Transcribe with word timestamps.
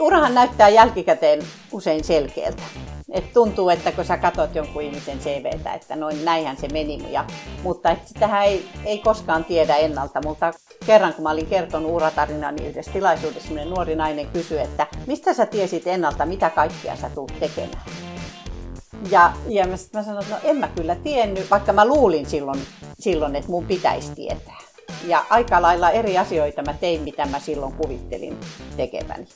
urahan 0.00 0.34
näyttää 0.34 0.68
jälkikäteen 0.68 1.42
usein 1.72 2.04
selkeältä. 2.04 2.62
Et 3.12 3.32
tuntuu, 3.32 3.68
että 3.68 3.92
kun 3.92 4.04
sä 4.04 4.16
katsot 4.16 4.54
jonkun 4.54 4.82
ihmisen 4.82 5.18
CVtä, 5.18 5.74
että 5.74 5.96
noin 5.96 6.24
näinhän 6.24 6.56
se 6.56 6.68
meni. 6.68 7.12
Ja, 7.12 7.24
mutta 7.62 7.90
et 7.90 7.98
sitähän 8.06 8.44
ei, 8.44 8.68
ei 8.84 8.98
koskaan 8.98 9.44
tiedä 9.44 9.76
ennalta. 9.76 10.20
Mutta 10.24 10.52
kerran 10.86 11.14
kun 11.14 11.22
mä 11.22 11.30
olin 11.30 11.46
kertonut 11.46 11.90
uratarinaa, 11.90 12.52
niin 12.52 12.68
yhdessä 12.68 12.92
tilaisuudessa 12.92 13.54
nuori 13.54 13.96
nainen 13.96 14.26
kysyi, 14.26 14.58
että 14.58 14.86
mistä 15.06 15.34
sä 15.34 15.46
tiesit 15.46 15.86
ennalta, 15.86 16.26
mitä 16.26 16.50
kaikkia 16.50 16.96
sä 16.96 17.10
tulet 17.14 17.40
tekemään. 17.40 17.82
Ja, 19.10 19.32
ja 19.48 19.66
mä, 19.66 19.76
mä 19.92 20.02
sanoin, 20.02 20.24
että 20.24 20.34
no 20.34 20.40
en 20.44 20.56
mä 20.56 20.68
kyllä 20.68 20.94
tiennyt, 20.94 21.50
vaikka 21.50 21.72
mä 21.72 21.86
luulin 21.86 22.26
silloin, 22.26 22.60
silloin 22.98 23.36
että 23.36 23.50
mun 23.50 23.66
pitäisi 23.66 24.14
tietää. 24.14 24.58
Ja 25.06 25.24
aika 25.30 25.62
lailla 25.62 25.90
eri 25.90 26.18
asioita 26.18 26.62
mä 26.62 26.74
tein, 26.80 27.00
mitä 27.00 27.26
mä 27.26 27.40
silloin 27.40 27.72
kuvittelin 27.72 28.40
tekeväni. 28.76 29.26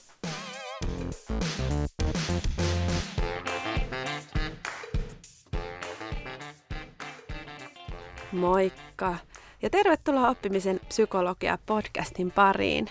Moikka! 8.33 9.17
Ja 9.63 9.71
tervetuloa 9.71 10.29
Oppimisen 10.29 10.81
psykologia 10.89 11.59
podcastin 11.67 12.31
pariin. 12.31 12.89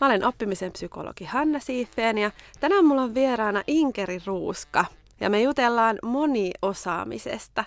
Mä 0.00 0.06
olen 0.06 0.26
oppimisen 0.26 0.72
psykologi 0.72 1.24
Hanna 1.24 1.58
Siifeen 1.58 2.18
ja 2.18 2.30
tänään 2.60 2.84
mulla 2.84 3.02
on 3.02 3.14
vieraana 3.14 3.62
Inkeri 3.66 4.20
Ruuska 4.26 4.84
ja 5.20 5.30
me 5.30 5.42
jutellaan 5.42 5.98
moniosaamisesta. 6.02 7.64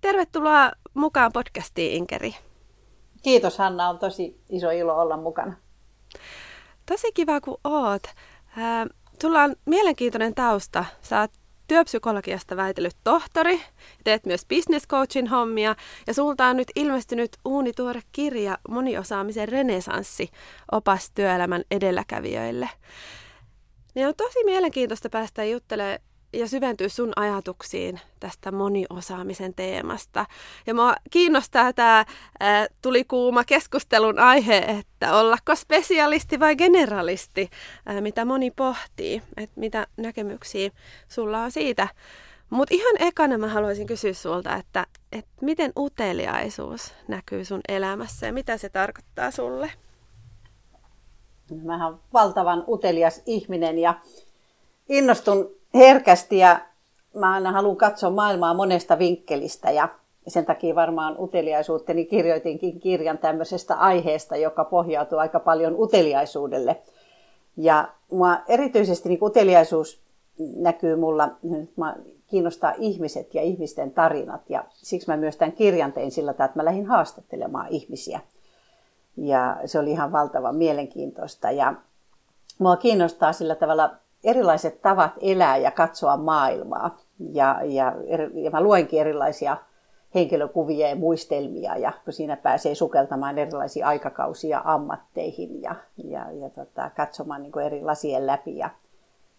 Tervetuloa 0.00 0.72
mukaan 0.94 1.32
podcastiin 1.32 1.92
Inkeri. 1.92 2.34
Kiitos 3.22 3.58
Hanna, 3.58 3.88
on 3.88 3.98
tosi 3.98 4.40
iso 4.50 4.70
ilo 4.70 5.00
olla 5.00 5.16
mukana. 5.16 5.56
Tosi 6.86 7.12
kiva 7.12 7.40
kun 7.40 7.58
oot. 7.64 8.02
Sulla 9.22 9.42
on 9.42 9.56
mielenkiintoinen 9.66 10.34
tausta. 10.34 10.84
Sä 11.02 11.20
oot 11.20 11.30
työpsykologiasta 11.68 12.56
väitellyt 12.56 12.96
tohtori, 13.04 13.60
teet 14.04 14.26
myös 14.26 14.46
business 14.46 14.88
coachin 14.88 15.26
hommia 15.26 15.76
ja 16.06 16.14
sulta 16.14 16.46
on 16.46 16.56
nyt 16.56 16.68
ilmestynyt 16.76 17.30
uunituore 17.44 18.00
kirja 18.12 18.58
Moniosaamisen 18.68 19.48
renesanssi, 19.48 20.28
opas 20.72 21.10
työelämän 21.14 21.64
edelläkävijöille. 21.70 22.68
Niin 23.94 24.08
on 24.08 24.14
tosi 24.16 24.44
mielenkiintoista 24.44 25.08
päästä 25.10 25.44
juttelemaan 25.44 25.98
ja 26.32 26.48
syventyä 26.48 26.88
sun 26.88 27.12
ajatuksiin 27.16 28.00
tästä 28.20 28.52
moniosaamisen 28.52 29.54
teemasta. 29.54 30.26
Ja 30.66 30.74
mua 30.74 30.94
kiinnostaa 31.10 31.72
tämä 31.72 32.04
tuli 32.82 33.04
kuuma 33.04 33.44
keskustelun 33.44 34.18
aihe, 34.18 34.58
että 34.58 35.16
ollako 35.16 35.54
spesialisti 35.56 36.40
vai 36.40 36.56
generalisti, 36.56 37.50
ää, 37.86 38.00
mitä 38.00 38.24
moni 38.24 38.50
pohtii, 38.50 39.22
että 39.36 39.60
mitä 39.60 39.86
näkemyksiä 39.96 40.70
sulla 41.08 41.38
on 41.42 41.50
siitä. 41.50 41.88
Mutta 42.50 42.74
ihan 42.74 42.96
ekana 42.98 43.38
mä 43.38 43.48
haluaisin 43.48 43.86
kysyä 43.86 44.12
sulta, 44.12 44.56
että, 44.56 44.86
että 45.12 45.30
miten 45.40 45.72
uteliaisuus 45.78 46.94
näkyy 47.08 47.44
sun 47.44 47.60
elämässä 47.68 48.26
ja 48.26 48.32
mitä 48.32 48.56
se 48.56 48.68
tarkoittaa 48.68 49.30
sulle? 49.30 49.72
Mä 51.62 51.86
olen 51.86 51.98
valtavan 52.12 52.64
utelias 52.68 53.22
ihminen 53.26 53.78
ja 53.78 53.94
innostun 54.88 55.59
herkästi 55.74 56.38
ja 56.38 56.60
mä 57.14 57.32
aina 57.32 57.52
haluan 57.52 57.76
katsoa 57.76 58.10
maailmaa 58.10 58.54
monesta 58.54 58.98
vinkkelistä 58.98 59.70
ja 59.70 59.88
sen 60.28 60.46
takia 60.46 60.74
varmaan 60.74 61.16
uteliaisuutteni 61.18 62.04
kirjoitinkin 62.04 62.80
kirjan 62.80 63.18
tämmöisestä 63.18 63.74
aiheesta, 63.74 64.36
joka 64.36 64.64
pohjautuu 64.64 65.18
aika 65.18 65.40
paljon 65.40 65.74
uteliaisuudelle. 65.78 66.82
Ja 67.56 67.88
mua 68.10 68.36
erityisesti 68.48 69.08
niin 69.08 69.24
uteliaisuus 69.24 70.00
näkyy 70.56 70.96
mulla, 70.96 71.28
mä 71.76 71.96
kiinnostaa 72.26 72.74
ihmiset 72.78 73.34
ja 73.34 73.42
ihmisten 73.42 73.90
tarinat 73.90 74.50
ja 74.50 74.64
siksi 74.72 75.08
mä 75.08 75.16
myös 75.16 75.36
tämän 75.36 75.52
kirjan 75.52 75.92
tein 75.92 76.10
sillä 76.10 76.32
tavalla, 76.32 76.44
että 76.50 76.58
mä 76.58 76.64
lähdin 76.64 76.86
haastattelemaan 76.86 77.68
ihmisiä. 77.68 78.20
Ja 79.16 79.56
se 79.64 79.78
oli 79.78 79.90
ihan 79.90 80.12
valtavan 80.12 80.56
mielenkiintoista 80.56 81.50
ja 81.50 81.74
mua 82.58 82.76
kiinnostaa 82.76 83.32
sillä 83.32 83.54
tavalla 83.54 83.90
erilaiset 84.24 84.82
tavat 84.82 85.12
elää 85.20 85.56
ja 85.56 85.70
katsoa 85.70 86.16
maailmaa. 86.16 86.98
Ja, 87.32 87.60
ja, 87.64 87.94
ja 88.34 88.50
mä 88.50 88.60
luenkin 88.60 89.00
erilaisia 89.00 89.56
henkilökuvia 90.14 90.88
ja 90.88 90.96
muistelmia, 90.96 91.76
ja 91.76 91.92
siinä 92.10 92.36
pääsee 92.36 92.74
sukeltamaan 92.74 93.38
erilaisia 93.38 93.86
aikakausia 93.86 94.62
ammatteihin 94.64 95.62
ja, 95.62 95.74
ja, 95.96 96.32
ja 96.32 96.50
tota, 96.50 96.90
katsomaan 96.96 97.42
niin 97.42 97.60
eri 97.66 97.82
lasien 97.82 98.26
läpi. 98.26 98.58
Ja, 98.58 98.70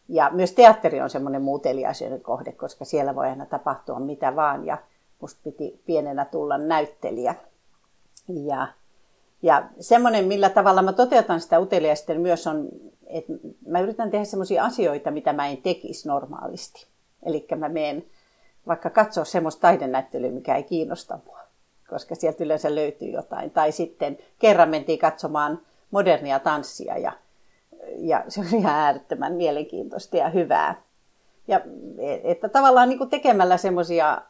ja 0.10 0.30
myös 0.34 0.52
teatteri 0.52 1.02
on 1.02 1.10
semmoinen 1.10 1.42
muuteliaisuuden 1.42 2.22
kohde, 2.22 2.52
koska 2.52 2.86
siellä 2.86 3.16
voi 3.16 3.28
aina 3.28 3.46
tapahtua 3.46 4.00
mitä 4.00 4.36
vaan, 4.36 4.66
ja 4.66 4.78
musta 5.22 5.40
piti 5.44 5.82
pienenä 5.86 6.26
tulla 6.26 6.58
näyttelijä. 6.58 7.36
Ja, 8.28 8.68
ja 9.42 9.64
semmoinen, 9.80 10.26
millä 10.26 10.50
tavalla 10.50 10.82
mä 10.82 10.94
toteutan 10.94 11.42
sitä 11.42 11.60
uteliaisuutta, 11.60 12.14
myös 12.14 12.48
on 12.48 12.70
että 13.12 13.34
mä 13.68 13.80
yritän 13.80 14.12
tehdä 14.12 14.26
sellaisia 14.26 14.64
asioita, 14.64 15.12
mitä 15.12 15.34
mä 15.34 15.48
en 15.48 15.58
tekisi 15.58 16.08
normaalisti. 16.08 16.88
Eli 17.24 17.48
mä 17.56 17.70
menen 17.70 18.06
vaikka 18.68 18.90
katsoa 18.90 19.26
semmoista 19.26 19.62
taidenäyttelyä, 19.62 20.32
mikä 20.32 20.56
ei 20.56 20.64
kiinnosta 20.64 21.20
mua, 21.26 21.40
koska 21.90 22.16
sieltä 22.16 22.44
yleensä 22.44 22.76
löytyy 22.76 23.10
jotain. 23.10 23.52
Tai 23.52 23.72
sitten 23.72 24.18
kerran 24.40 24.70
mentiin 24.70 25.00
katsomaan 25.00 25.62
modernia 25.92 26.40
tanssia 26.40 26.98
ja, 26.98 27.12
ja 27.98 28.24
se 28.28 28.42
oli 28.42 28.50
ihan 28.50 28.76
äärettömän 28.76 29.34
mielenkiintoista 29.34 30.18
ja 30.18 30.30
hyvää. 30.30 30.82
Ja 31.48 31.62
että 32.24 32.50
tavallaan 32.50 32.90
niin 32.90 32.98
kuin 32.98 33.10
tekemällä 33.10 33.58
semmoisia 33.58 34.22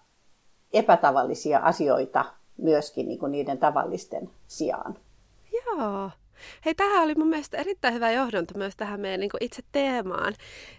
epätavallisia 0.74 1.60
asioita 1.60 2.26
myöskin 2.58 3.08
niin 3.08 3.20
kuin 3.20 3.32
niiden 3.32 3.58
tavallisten 3.58 4.30
sijaan. 4.48 4.98
Joo. 5.54 6.10
Hei, 6.66 6.76
tähän 6.76 7.04
oli 7.04 7.16
mun 7.16 7.28
mielestä 7.28 7.58
erittäin 7.58 7.94
hyvä 7.94 8.12
johdonto 8.12 8.54
myös 8.58 8.76
tähän 8.76 9.00
meidän 9.00 9.20
niin 9.20 9.30
itse 9.40 9.62
teemaan. 9.72 10.34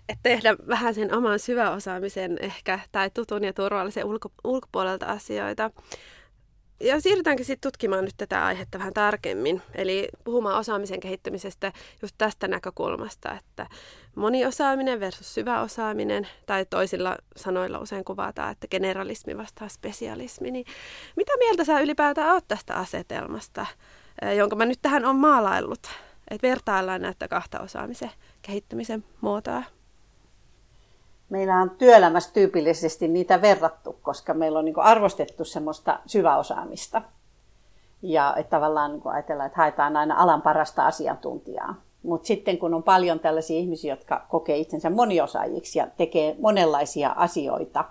Että 0.09 0.23
tehdä 0.23 0.57
vähän 0.69 0.95
sen 0.95 1.17
oman 1.17 1.39
syväosaamisen 1.39 2.39
ehkä 2.41 2.79
tai 2.93 3.11
tutun 3.11 3.45
ja 3.45 3.53
turvallisen 3.53 4.05
ulko, 4.05 4.33
ulkopuolelta 4.45 5.07
asioita. 5.07 5.71
Ja 6.83 7.01
siirrytäänkin 7.01 7.47
sitten 7.47 7.71
tutkimaan 7.71 8.05
nyt 8.05 8.15
tätä 8.17 8.45
aihetta 8.45 8.79
vähän 8.79 8.93
tarkemmin. 8.93 9.63
Eli 9.75 10.09
puhumaan 10.25 10.59
osaamisen 10.59 11.01
kehittymisestä 11.01 11.73
just 12.03 12.15
tästä 12.19 12.49
näkökulmasta, 12.49 13.33
että 13.39 13.67
moniosaaminen 14.15 15.01
versus 15.01 15.35
syväosaaminen, 15.35 16.29
tai 16.47 16.67
toisilla 16.71 17.17
sanoilla 17.37 17.79
usein 17.79 18.05
kuvataan, 18.05 18.53
että 18.53 18.69
generalismi 18.69 19.37
vastaa 19.37 19.69
spesialismi. 19.69 20.51
Niin 20.51 20.67
mitä 21.17 21.33
mieltä 21.39 21.65
sä 21.65 21.81
ylipäätään 21.81 22.35
oot 22.35 22.45
tästä 22.49 22.75
asetelmasta? 22.75 23.67
Jonka 24.37 24.57
mä 24.57 24.65
nyt 24.65 24.79
tähän 24.83 25.05
on 25.05 25.17
maalaillut. 25.17 25.81
Että 26.31 26.49
vertaillaan 26.49 27.03
näitä 27.03 27.29
kahta 27.29 27.61
osaamisen 27.61 28.11
kehittymisen 28.43 29.05
muotoa. 29.21 29.63
Meillä 31.31 31.61
on 31.61 31.71
työelämässä 31.71 32.33
tyypillisesti 32.33 33.09
niitä 33.09 33.43
verrattu, 33.43 33.99
koska 34.03 34.35
meillä 34.35 34.59
on 34.59 34.65
niin 34.65 34.79
arvostettu 34.79 35.45
semmoista 35.45 36.01
syväosaamista. 36.07 37.03
Ja 38.03 38.35
että 38.37 38.51
tavallaan 38.51 38.93
niin 38.93 39.03
ajatellaan, 39.05 39.47
että 39.47 39.57
haetaan 39.57 39.97
aina 39.97 40.15
alan 40.17 40.43
parasta 40.43 40.87
asiantuntijaa. 40.87 41.75
Mutta 42.03 42.27
sitten 42.27 42.59
kun 42.59 42.75
on 42.75 42.83
paljon 42.83 43.21
tällaisia 43.21 43.59
ihmisiä, 43.59 43.93
jotka 43.93 44.27
kokee 44.29 44.57
itsensä 44.57 44.91
moniosaajiksi 44.91 45.79
ja 45.79 45.87
tekee 45.97 46.37
monenlaisia 46.39 47.11
asioita, 47.11 47.85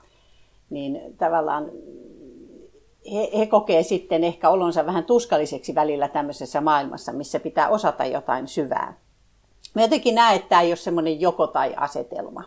niin 0.70 1.16
tavallaan 1.18 1.72
he, 3.14 3.30
he 3.38 3.46
kokee 3.46 3.84
sitten 3.84 4.24
ehkä 4.24 4.50
olonsa 4.50 4.86
vähän 4.86 5.06
tuskalliseksi 5.06 5.76
välillä 5.76 6.08
tämmöisessä 6.08 6.62
maailmassa, 6.62 7.12
missä 7.12 7.40
pitää 7.40 7.70
osata 7.70 8.06
jotain 8.06 8.48
syvää. 8.48 8.94
Mä 9.74 9.82
jotenkin 9.82 10.16
näen, 10.16 10.36
että 10.36 10.50
tämä 10.50 10.62
ei 10.62 10.70
ole 10.70 10.76
semmoinen 10.76 11.22
joko 11.22 11.48
tai 11.48 11.74
asetelma, 11.78 12.44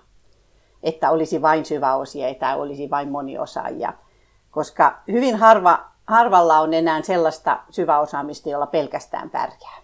että 0.82 1.10
olisi 1.10 1.42
vain 1.42 1.64
syväosia 1.64 2.34
tai 2.34 2.60
olisi 2.60 2.90
vain 2.90 3.10
moniosaajia, 3.10 3.92
koska 4.50 5.02
hyvin 5.08 5.36
harva, 5.36 5.84
harvalla 6.06 6.60
on 6.60 6.74
enää 6.74 7.02
sellaista 7.02 7.60
syväosaamista, 7.70 8.48
jolla 8.48 8.66
pelkästään 8.66 9.30
pärjää. 9.30 9.78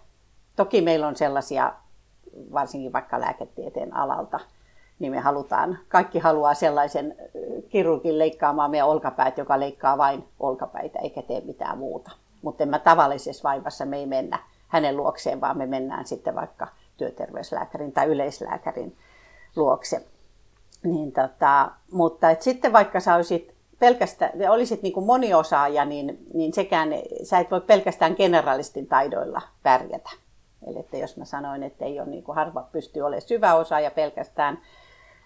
Toki 0.55 0.81
meillä 0.81 1.07
on 1.07 1.15
sellaisia, 1.15 1.73
varsinkin 2.53 2.93
vaikka 2.93 3.19
lääketieteen 3.19 3.95
alalta, 3.95 4.39
niin 5.01 5.11
me 5.11 5.19
halutaan, 5.19 5.77
kaikki 5.89 6.19
haluaa 6.19 6.53
sellaisen 6.53 7.15
kirurgin 7.69 8.19
leikkaamaan 8.19 8.71
meidän 8.71 8.87
olkapäät, 8.87 9.37
joka 9.37 9.59
leikkaa 9.59 9.97
vain 9.97 10.23
olkapäitä 10.39 10.99
eikä 10.99 11.21
tee 11.21 11.41
mitään 11.41 11.77
muuta. 11.77 12.11
Mutta 12.41 12.65
mä 12.65 12.79
tavallisessa 12.79 13.49
vaivassa 13.49 13.85
me 13.85 13.97
ei 13.97 14.05
mennä 14.05 14.39
hänen 14.67 14.97
luokseen, 14.97 15.41
vaan 15.41 15.57
me 15.57 15.65
mennään 15.65 16.05
sitten 16.05 16.35
vaikka 16.35 16.67
työterveyslääkärin 16.97 17.91
tai 17.91 18.07
yleislääkärin 18.07 18.97
luokse. 19.55 20.05
Niin 20.83 21.11
tota, 21.11 21.71
mutta 21.91 22.29
et 22.29 22.41
sitten 22.41 22.73
vaikka 22.73 22.99
sä 22.99 23.15
olisit 23.15 23.55
pelkästään, 23.79 24.31
olisit 24.49 24.81
niin 24.81 25.03
moniosaaja, 25.03 25.85
niin, 25.85 26.25
niin 26.33 26.53
sekään, 26.53 26.89
sä 27.23 27.39
et 27.39 27.51
voi 27.51 27.61
pelkästään 27.61 28.15
generalistin 28.17 28.87
taidoilla 28.87 29.41
pärjätä. 29.63 30.09
Eli 30.67 30.79
että 30.79 30.97
jos 30.97 31.17
mä 31.17 31.25
sanoin, 31.25 31.63
että 31.63 31.85
ei 31.85 31.99
ole 31.99 32.09
niin 32.09 32.23
kuin 32.23 32.35
harva 32.35 32.67
pystyy 32.71 33.01
olemaan 33.01 33.21
syvä 33.21 33.53
osaaja 33.53 33.91
pelkästään, 33.91 34.61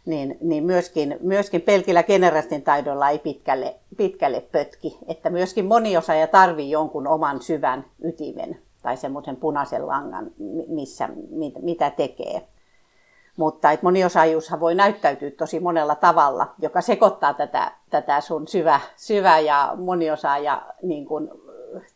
niin, 0.06 0.38
niin 0.42 0.64
myöskin, 0.64 1.18
myöskin 1.22 1.62
pelkillä 1.62 2.04
generalistin 2.04 2.62
taidolla 2.62 3.10
ei 3.10 3.20
pitkälle, 3.20 3.76
pitkälle 3.98 4.42
pötki. 4.42 4.98
Että 5.08 5.30
myöskin 5.30 5.66
moniosaaja 5.66 6.28
tarvii 6.28 6.72
jonkun 6.72 7.08
oman 7.08 7.42
syvän 7.42 7.86
ytimen 8.04 8.60
tai 8.82 8.98
semmoisen 8.98 9.36
punaisen 9.36 9.88
langan, 9.88 10.32
missä, 10.68 11.10
mit, 11.30 11.54
mitä 11.62 11.90
tekee. 11.90 12.48
Mutta 13.38 13.72
et 13.72 13.84
moniosaajuushan 13.84 14.60
voi 14.60 14.76
näyttäytyä 14.76 15.32
tosi 15.32 15.60
monella 15.60 15.96
tavalla, 15.96 16.54
joka 16.60 16.82
sekoittaa 16.82 17.34
tätä, 17.34 17.72
tätä 17.90 18.22
sun 18.22 18.48
syvä, 18.48 18.80
syvä 18.96 19.40
ja 19.40 19.74
moniosaaja 19.78 20.62
niin 20.82 21.06
kuin, 21.06 21.30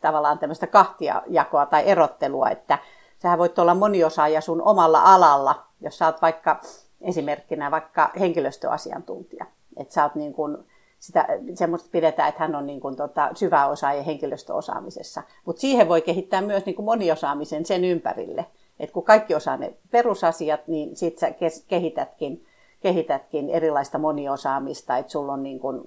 tavallaan 0.02 0.40
tämmöistä 0.40 0.68
kahtiajakoa 0.68 1.66
tai 1.66 1.84
erottelua, 1.86 2.50
että 2.50 2.80
sähän 3.18 3.40
voit 3.40 3.60
olla 3.60 3.76
moniosaaja 3.76 4.42
sun 4.42 4.62
omalla 4.62 5.02
alalla, 5.02 5.64
jos 5.82 5.98
sä 5.98 6.06
oot 6.06 6.22
vaikka 6.22 6.60
esimerkkinä 7.02 7.72
vaikka 7.72 8.12
henkilöstöasiantuntija. 8.20 9.46
Että 9.78 9.94
sä 9.94 10.04
oot 10.04 10.16
niin 10.16 10.34
kuin, 10.34 10.58
sitä, 11.00 11.28
semmoista 11.54 11.90
pidetään, 11.92 12.30
että 12.30 12.42
hän 12.42 12.56
on 12.56 12.66
niin 12.66 12.80
kuin 12.80 12.96
tota, 12.96 13.30
syvä 13.34 13.68
osaaja 13.68 14.04
henkilöstöosaamisessa. 14.04 15.24
Mutta 15.46 15.60
siihen 15.60 15.90
voi 15.90 16.02
kehittää 16.02 16.42
myös 16.42 16.66
niin 16.66 16.76
kuin 16.76 16.86
moniosaamisen 16.86 17.66
sen 17.66 17.86
ympärille. 17.86 18.46
Että 18.80 18.94
kun 18.94 19.04
kaikki 19.04 19.36
osaa 19.36 19.58
ne 19.58 19.74
perusasiat, 19.92 20.68
niin 20.68 20.96
sit 20.96 21.18
sä 21.18 21.32
kehitätkin, 21.68 22.46
kehitätkin 22.82 23.50
erilaista 23.50 23.98
moniosaamista, 23.98 24.98
että 24.98 25.12
sulla 25.12 25.34
on 25.34 25.44
niin 25.44 25.60
kuin 25.60 25.82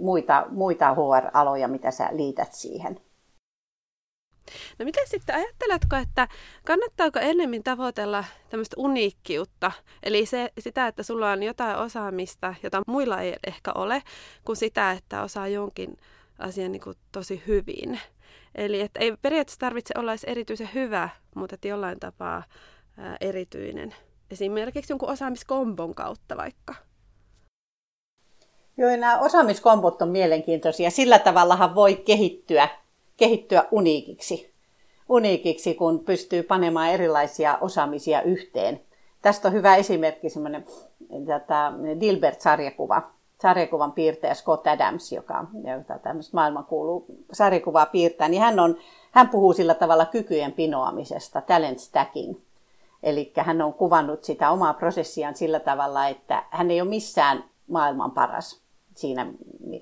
muita, 0.00 0.46
muita 0.50 0.94
HR-aloja, 0.94 1.68
mitä 1.68 1.90
sä 1.90 2.08
liität 2.12 2.52
siihen. 2.52 3.00
No 4.78 4.84
miten 4.84 5.08
sitten 5.08 5.34
ajatteletko, 5.34 5.96
että 5.96 6.28
kannattaako 6.64 7.18
ennemmin 7.18 7.62
tavoitella 7.62 8.24
tämmöistä 8.50 8.74
uniikkiutta, 8.78 9.72
eli 10.02 10.26
se, 10.26 10.52
sitä, 10.58 10.86
että 10.86 11.02
sulla 11.02 11.30
on 11.30 11.42
jotain 11.42 11.76
osaamista, 11.76 12.54
jota 12.62 12.82
muilla 12.86 13.20
ei 13.20 13.34
ehkä 13.46 13.72
ole, 13.74 14.02
kuin 14.44 14.56
sitä, 14.56 14.90
että 14.92 15.22
osaa 15.22 15.48
jonkin 15.48 15.96
asian 16.38 16.72
niin 16.72 16.82
kuin 16.82 16.96
tosi 17.12 17.42
hyvin. 17.46 18.00
Eli 18.54 18.80
että 18.80 19.00
ei 19.00 19.16
periaatteessa 19.22 19.60
tarvitse 19.60 19.94
olla 19.98 20.12
edes 20.12 20.24
erityisen 20.24 20.70
hyvä, 20.74 21.08
mutta 21.34 21.54
että 21.54 21.68
jollain 21.68 22.00
tapaa 22.00 22.42
ää, 22.96 23.16
erityinen. 23.20 23.94
Esimerkiksi 24.30 24.92
jonkun 24.92 25.10
osaamiskombon 25.10 25.94
kautta 25.94 26.36
vaikka. 26.36 26.74
Joo, 28.76 28.96
nämä 28.96 29.18
osaamiskombot 29.18 30.02
on 30.02 30.08
mielenkiintoisia. 30.08 30.90
Sillä 30.90 31.18
tavallahan 31.18 31.74
voi 31.74 31.96
kehittyä 31.96 32.68
kehittyä 33.16 33.64
uniikiksi, 33.70 34.52
uniikiksi, 35.08 35.74
kun 35.74 35.98
pystyy 36.04 36.42
panemaan 36.42 36.90
erilaisia 36.90 37.58
osaamisia 37.60 38.22
yhteen. 38.22 38.80
Tästä 39.22 39.48
on 39.48 39.54
hyvä 39.54 39.76
esimerkki 39.76 40.30
semmoinen 40.30 40.66
tätä 41.26 41.72
Dilbert-sarjakuva, 42.00 43.02
sarjakuvan 43.42 43.92
piirtäjä 43.92 44.34
Scott 44.34 44.66
Adams, 44.66 45.12
joka, 45.12 45.46
joka 45.78 45.98
tämmöistä 45.98 46.36
maailmankuuluu 46.36 47.06
sarjakuvaa 47.32 47.86
piirtää, 47.86 48.28
niin 48.28 48.42
hän, 48.42 48.58
on, 48.58 48.76
hän 49.10 49.28
puhuu 49.28 49.52
sillä 49.52 49.74
tavalla 49.74 50.06
kykyjen 50.06 50.52
pinoamisesta, 50.52 51.40
talent 51.40 51.78
stacking. 51.78 52.34
Eli 53.02 53.32
hän 53.36 53.62
on 53.62 53.74
kuvannut 53.74 54.24
sitä 54.24 54.50
omaa 54.50 54.74
prosessiaan 54.74 55.36
sillä 55.36 55.60
tavalla, 55.60 56.08
että 56.08 56.42
hän 56.50 56.70
ei 56.70 56.80
ole 56.80 56.88
missään 56.88 57.44
maailman 57.68 58.10
paras 58.10 58.65
siinä 58.96 59.26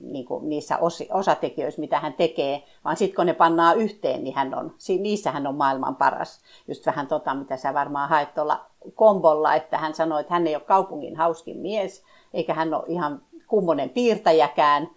niin 0.00 0.24
kuin 0.24 0.48
niissä 0.48 0.78
osatekijöissä, 1.10 1.80
mitä 1.80 2.00
hän 2.00 2.12
tekee, 2.12 2.62
vaan 2.84 2.96
sitten 2.96 3.16
kun 3.16 3.26
ne 3.26 3.34
pannaan 3.34 3.78
yhteen, 3.78 4.24
niin 4.24 4.34
hän 4.34 4.54
on, 4.54 4.74
niissä 4.98 5.30
hän 5.30 5.46
on 5.46 5.54
maailman 5.54 5.96
paras. 5.96 6.40
Just 6.68 6.86
vähän 6.86 7.06
tota, 7.06 7.34
mitä 7.34 7.56
sä 7.56 7.74
varmaan 7.74 8.08
haet 8.08 8.34
tuolla 8.34 8.66
kombolla, 8.94 9.54
että 9.54 9.78
hän 9.78 9.94
sanoi, 9.94 10.20
että 10.20 10.34
hän 10.34 10.46
ei 10.46 10.54
ole 10.54 10.62
kaupungin 10.62 11.16
hauskin 11.16 11.56
mies, 11.56 12.04
eikä 12.34 12.54
hän 12.54 12.74
ole 12.74 12.84
ihan 12.88 13.22
kummonen 13.46 13.90
piirtäjäkään, 13.90 14.90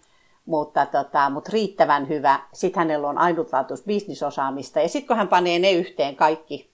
mutta, 0.46 0.86
tota, 0.86 1.30
mutta 1.30 1.50
riittävän 1.52 2.08
hyvä. 2.08 2.40
Sitten 2.52 2.80
hänellä 2.80 3.08
on 3.08 3.18
ainutlaatuista 3.18 3.86
bisnisosaamista. 3.86 4.80
Ja 4.80 4.88
sitten 4.88 5.06
kun 5.08 5.16
hän 5.16 5.28
panee 5.28 5.58
ne 5.58 5.72
yhteen 5.72 6.16
kaikki, 6.16 6.70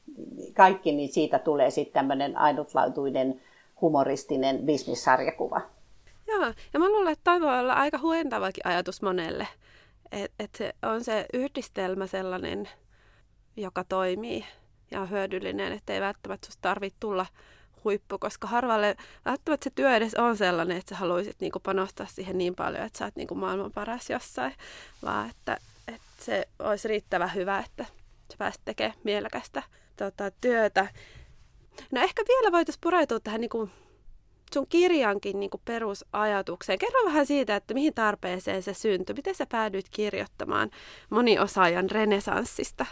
kaikki 0.55 0.93
niin 0.93 1.13
siitä 1.13 1.39
tulee 1.39 1.71
sitten 1.71 1.95
tämmöinen 1.95 2.37
ainutlaatuinen 2.37 3.41
humoristinen 3.81 4.59
bisnissarjakuva. 4.59 5.61
Joo, 6.27 6.53
ja 6.73 6.81
mä 6.81 6.89
luulen, 6.89 7.13
että 7.13 7.25
toi 7.25 7.41
voi 7.41 7.59
olla 7.59 7.73
aika 7.73 7.99
huentavakin 7.99 8.67
ajatus 8.67 9.03
monelle. 9.03 9.49
Että 10.13 10.45
et 10.45 10.55
se 10.55 10.75
on 10.83 11.05
se 11.05 11.27
yhdistelmä 11.33 12.07
sellainen, 12.07 12.69
joka 13.57 13.85
toimii 13.85 14.47
ja 14.91 15.01
on 15.01 15.11
hyödyllinen, 15.11 15.73
että 15.73 15.93
ei 15.93 16.01
välttämättä 16.01 16.47
susta 16.47 16.63
tarvitse 16.63 16.97
tulla 17.01 17.27
huippu, 17.85 18.19
koska 18.19 18.49
harvalle 18.49 18.97
välttämättä 19.25 19.65
se 19.65 19.71
työ 19.75 19.97
edes 19.97 20.15
on 20.15 20.37
sellainen, 20.37 20.77
että 20.77 20.95
sä 20.95 20.99
haluaisit 20.99 21.37
niinku 21.41 21.61
panostaa 21.61 22.07
siihen 22.07 22.39
niin 22.39 22.55
paljon, 22.55 22.85
että 22.85 22.99
sä 22.99 23.05
oot 23.05 23.17
niinku 23.17 23.35
maailman 23.35 23.73
paras 23.73 24.11
jossain, 24.11 24.55
vaan 25.03 25.31
että, 25.31 25.57
että 25.89 26.07
se 26.21 26.49
olisi 26.59 26.89
riittävän 26.89 27.35
hyvä, 27.35 27.59
että 27.59 27.85
sä 28.31 28.37
pääsit 28.39 28.61
tekemään 28.65 28.99
mielekästä 29.05 29.63
tota, 29.97 30.31
työtä. 30.41 30.87
No 31.91 32.01
ehkä 32.01 32.23
vielä 32.29 32.53
voitaisiin 32.53 32.81
pureutua 32.81 33.21
tähän 33.21 33.41
niinku 33.41 33.71
sun 34.55 34.67
kirjankin 34.69 35.41
niin 35.41 35.51
perusajatukseen. 35.65 36.79
Kerro 36.79 37.01
vähän 37.05 37.27
siitä, 37.27 37.57
että 37.57 37.75
mihin 37.75 37.95
tarpeeseen 37.95 38.63
se 38.63 38.75
syntyi. 38.75 39.15
Miten 39.15 39.35
sä 39.35 39.47
päädyit 39.53 39.87
kirjoittamaan 39.91 40.71
moniosaajan 41.11 41.91
renesanssista? 41.91 42.87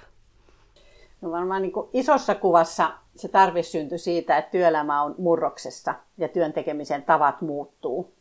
No 1.20 1.30
varmaan 1.30 1.62
niin 1.62 1.72
isossa 1.92 2.34
kuvassa 2.34 2.92
se 3.16 3.28
tarve 3.28 3.62
syntyi 3.62 3.98
siitä, 3.98 4.38
että 4.38 4.50
työelämä 4.50 5.02
on 5.02 5.14
murroksessa 5.18 5.94
ja 6.18 6.28
työn 6.28 6.52
tekemisen 6.52 7.02
tavat 7.02 7.40
muuttuu. 7.40 8.12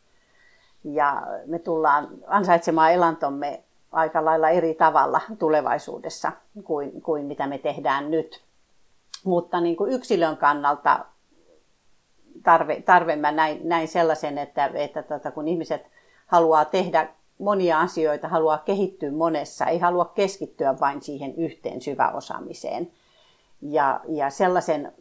Ja 0.84 1.22
me 1.46 1.58
tullaan 1.58 2.08
ansaitsemaan 2.26 2.92
elantomme 2.92 3.62
aika 3.92 4.24
lailla 4.24 4.50
eri 4.50 4.74
tavalla 4.74 5.20
tulevaisuudessa 5.38 6.32
kuin, 6.64 7.02
kuin 7.02 7.24
mitä 7.24 7.46
me 7.46 7.58
tehdään 7.58 8.10
nyt. 8.10 8.42
Mutta 9.24 9.60
niin 9.60 9.76
kuin 9.76 9.92
yksilön 9.92 10.36
kannalta 10.36 11.04
tarve, 12.42 12.82
tarve 12.82 13.16
mä 13.16 13.32
näin, 13.32 13.68
näin 13.68 13.88
sellaisen, 13.88 14.38
että, 14.38 14.70
että 14.74 15.02
tota, 15.02 15.30
kun 15.30 15.48
ihmiset 15.48 15.86
haluaa 16.26 16.64
tehdä 16.64 17.08
monia 17.38 17.80
asioita, 17.80 18.28
haluaa 18.28 18.58
kehittyä 18.58 19.12
monessa, 19.12 19.66
ei 19.66 19.78
halua 19.78 20.04
keskittyä 20.04 20.80
vain 20.80 21.02
siihen 21.02 21.34
yhteen 21.34 21.80
syväosaamiseen. 21.80 22.90
Ja, 23.62 24.00
ja 24.08 24.30
sellaisen 24.30 24.92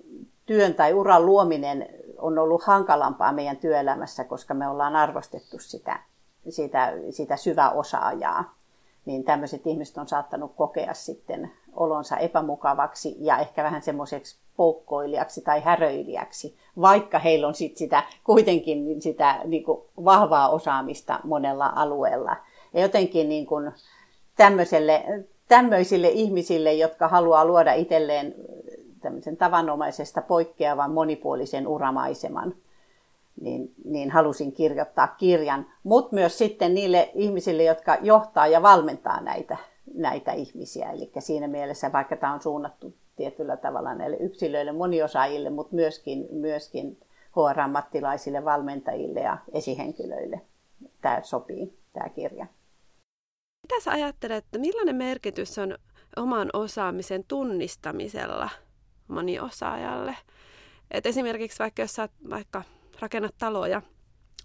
työn 0.46 0.74
tai 0.74 0.94
uran 0.94 1.26
luominen 1.26 1.90
on 2.18 2.40
ollut 2.40 2.64
hankalampaa 2.64 3.32
meidän 3.32 3.58
työelämässä, 3.58 4.24
koska 4.24 4.54
me 4.54 4.68
ollaan 4.68 4.96
arvostettu 4.96 5.60
sitä, 5.60 6.00
sitä, 6.50 6.94
sitä 7.10 7.38
syväosaajaa. 7.38 8.56
Niin 9.06 9.24
tämmöiset 9.24 9.68
ihmiset 9.68 9.98
on 9.98 10.08
saattanut 10.08 10.56
kokea 10.56 10.94
sitten 10.94 11.52
olonsa 11.74 12.18
epämukavaksi 12.18 13.16
ja 13.20 13.38
ehkä 13.38 13.64
vähän 13.64 13.82
semmoiseksi 13.82 14.38
poukkoilijaksi 14.62 15.42
tai 15.42 15.62
häröilijäksi, 15.62 16.56
vaikka 16.82 17.20
heillä 17.20 17.48
on 17.48 17.56
sit 17.56 17.78
sitä, 17.78 18.04
kuitenkin 18.24 19.02
sitä 19.02 19.40
niin 19.46 19.64
kuin 19.64 19.82
vahvaa 20.06 20.50
osaamista 20.50 21.20
monella 21.24 21.72
alueella. 21.76 22.36
Ja 22.74 22.82
jotenkin 22.82 23.30
niin 23.30 23.46
kuin 23.46 23.72
tämmöiselle, 24.36 25.26
tämmöisille 25.48 26.10
ihmisille, 26.10 26.74
jotka 26.74 27.08
haluaa 27.08 27.46
luoda 27.46 27.74
itselleen 27.74 28.36
tämmöisen 29.02 29.38
tavanomaisesta 29.38 30.22
poikkeavan 30.22 30.92
monipuolisen 30.92 31.68
uramaiseman, 31.68 32.56
niin, 33.42 33.74
niin 33.86 34.12
halusin 34.12 34.52
kirjoittaa 34.52 35.08
kirjan. 35.08 35.66
Mutta 35.84 36.16
myös 36.16 36.38
sitten 36.38 36.74
niille 36.74 37.12
ihmisille, 37.14 37.64
jotka 37.64 37.98
johtaa 38.02 38.48
ja 38.48 38.62
valmentaa 38.62 39.22
näitä, 39.22 39.58
näitä 39.94 40.32
ihmisiä. 40.32 40.92
Eli 40.92 41.12
siinä 41.20 41.48
mielessä, 41.48 41.92
vaikka 41.92 42.16
tämä 42.16 42.34
on 42.34 42.42
suunnattu 42.42 42.94
tietyllä 43.22 43.58
tavalla 43.58 43.96
näille 43.96 44.18
yksilöille, 44.18 44.72
moniosaajille, 44.72 45.50
mutta 45.50 45.76
myöskin, 45.76 46.28
myöskin 46.32 47.00
HR-ammattilaisille, 47.32 48.46
valmentajille 48.46 49.20
ja 49.20 49.38
esihenkilöille. 49.54 50.42
Tämä 51.02 51.22
sopii, 51.24 51.80
tämä 51.94 52.10
kirja. 52.10 52.46
Mitä 53.64 53.84
sä 53.84 53.92
ajattelet, 53.92 54.46
että 54.46 54.60
millainen 54.60 54.96
merkitys 54.96 55.60
on 55.60 55.78
oman 56.16 56.50
osaamisen 56.54 57.24
tunnistamisella 57.28 58.50
moniosaajalle? 59.08 60.16
Et 60.92 61.06
esimerkiksi 61.06 61.60
vaikka 61.60 61.82
jos 61.82 61.96
sä 61.96 62.10
vaikka 62.30 62.64
rakennat 63.00 63.36
taloja, 63.38 63.82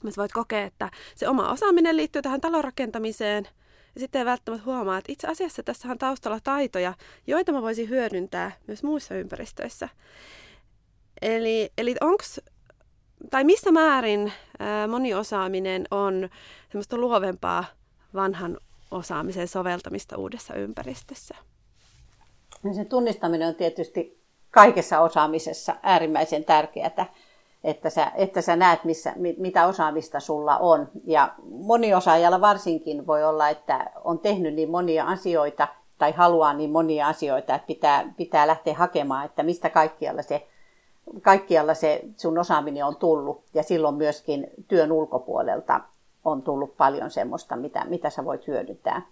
mä 0.02 0.10
voit 0.16 0.32
kokea, 0.32 0.64
että 0.64 0.90
se 1.14 1.28
oma 1.28 1.52
osaaminen 1.52 1.96
liittyy 1.96 2.22
tähän 2.22 2.40
talon 2.40 2.64
rakentamiseen– 2.64 3.48
ja 3.96 4.00
sitten 4.00 4.18
ei 4.18 4.24
välttämättä 4.24 4.66
huomaa, 4.66 4.98
että 4.98 5.12
itse 5.12 5.26
asiassa 5.26 5.62
tässä 5.62 5.88
on 5.88 5.98
taustalla 5.98 6.38
taitoja, 6.44 6.94
joita 7.26 7.52
mä 7.52 7.62
voisin 7.62 7.88
hyödyntää 7.88 8.52
myös 8.66 8.82
muissa 8.82 9.14
ympäristöissä. 9.14 9.88
Eli, 11.22 11.70
eli 11.78 11.94
onko 12.00 12.24
tai 13.30 13.44
missä 13.44 13.72
määrin 13.72 14.32
ää, 14.58 14.86
moniosaaminen 14.86 15.84
on 15.90 16.28
semmoista 16.68 16.96
luovempaa 16.96 17.64
vanhan 18.14 18.58
osaamisen 18.90 19.48
soveltamista 19.48 20.16
uudessa 20.16 20.54
ympäristössä? 20.54 21.34
No 22.62 22.74
sen 22.74 22.86
tunnistaminen 22.86 23.48
on 23.48 23.54
tietysti 23.54 24.20
kaikessa 24.50 25.00
osaamisessa 25.00 25.76
äärimmäisen 25.82 26.44
tärkeää, 26.44 26.86
että 27.66 27.90
sä, 27.90 28.12
että 28.14 28.40
sä 28.40 28.56
näet, 28.56 28.84
missä, 28.84 29.12
mitä 29.38 29.66
osaamista 29.66 30.20
sulla 30.20 30.58
on. 30.58 30.88
Ja 31.04 31.34
moniosaajalla 31.50 32.40
varsinkin 32.40 33.06
voi 33.06 33.24
olla, 33.24 33.48
että 33.48 33.90
on 34.04 34.18
tehnyt 34.18 34.54
niin 34.54 34.70
monia 34.70 35.04
asioita 35.04 35.68
tai 35.98 36.12
haluaa 36.12 36.52
niin 36.52 36.70
monia 36.70 37.08
asioita, 37.08 37.54
että 37.54 37.66
pitää, 37.66 38.12
pitää 38.16 38.46
lähteä 38.46 38.74
hakemaan, 38.74 39.24
että 39.24 39.42
mistä 39.42 39.70
kaikkialla 39.70 40.22
se, 40.22 40.46
kaikkialla 41.22 41.74
se 41.74 42.00
sun 42.16 42.38
osaaminen 42.38 42.84
on 42.84 42.96
tullut. 42.96 43.42
Ja 43.54 43.62
silloin 43.62 43.94
myöskin 43.94 44.50
työn 44.68 44.92
ulkopuolelta 44.92 45.80
on 46.24 46.42
tullut 46.42 46.76
paljon 46.76 47.10
semmoista, 47.10 47.56
mitä, 47.56 47.84
mitä 47.84 48.10
sä 48.10 48.24
voit 48.24 48.46
hyödyntää. 48.46 49.02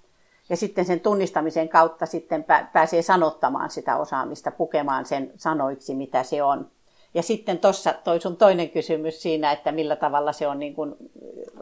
Ja 0.48 0.56
sitten 0.56 0.84
sen 0.84 1.00
tunnistamisen 1.00 1.68
kautta 1.68 2.06
sitten 2.06 2.44
pääsee 2.72 3.02
sanottamaan 3.02 3.70
sitä 3.70 3.96
osaamista, 3.96 4.50
pukemaan 4.50 5.04
sen 5.04 5.32
sanoiksi, 5.36 5.94
mitä 5.94 6.22
se 6.22 6.42
on. 6.42 6.70
Ja 7.14 7.22
sitten 7.22 7.58
tuossa 7.58 7.94
toi 8.04 8.20
sun 8.20 8.36
toinen 8.36 8.70
kysymys 8.70 9.22
siinä, 9.22 9.52
että 9.52 9.72
millä 9.72 9.96
tavalla 9.96 10.32
se 10.32 10.48
on 10.48 10.58
niin 10.58 10.74
kuin 10.74 10.94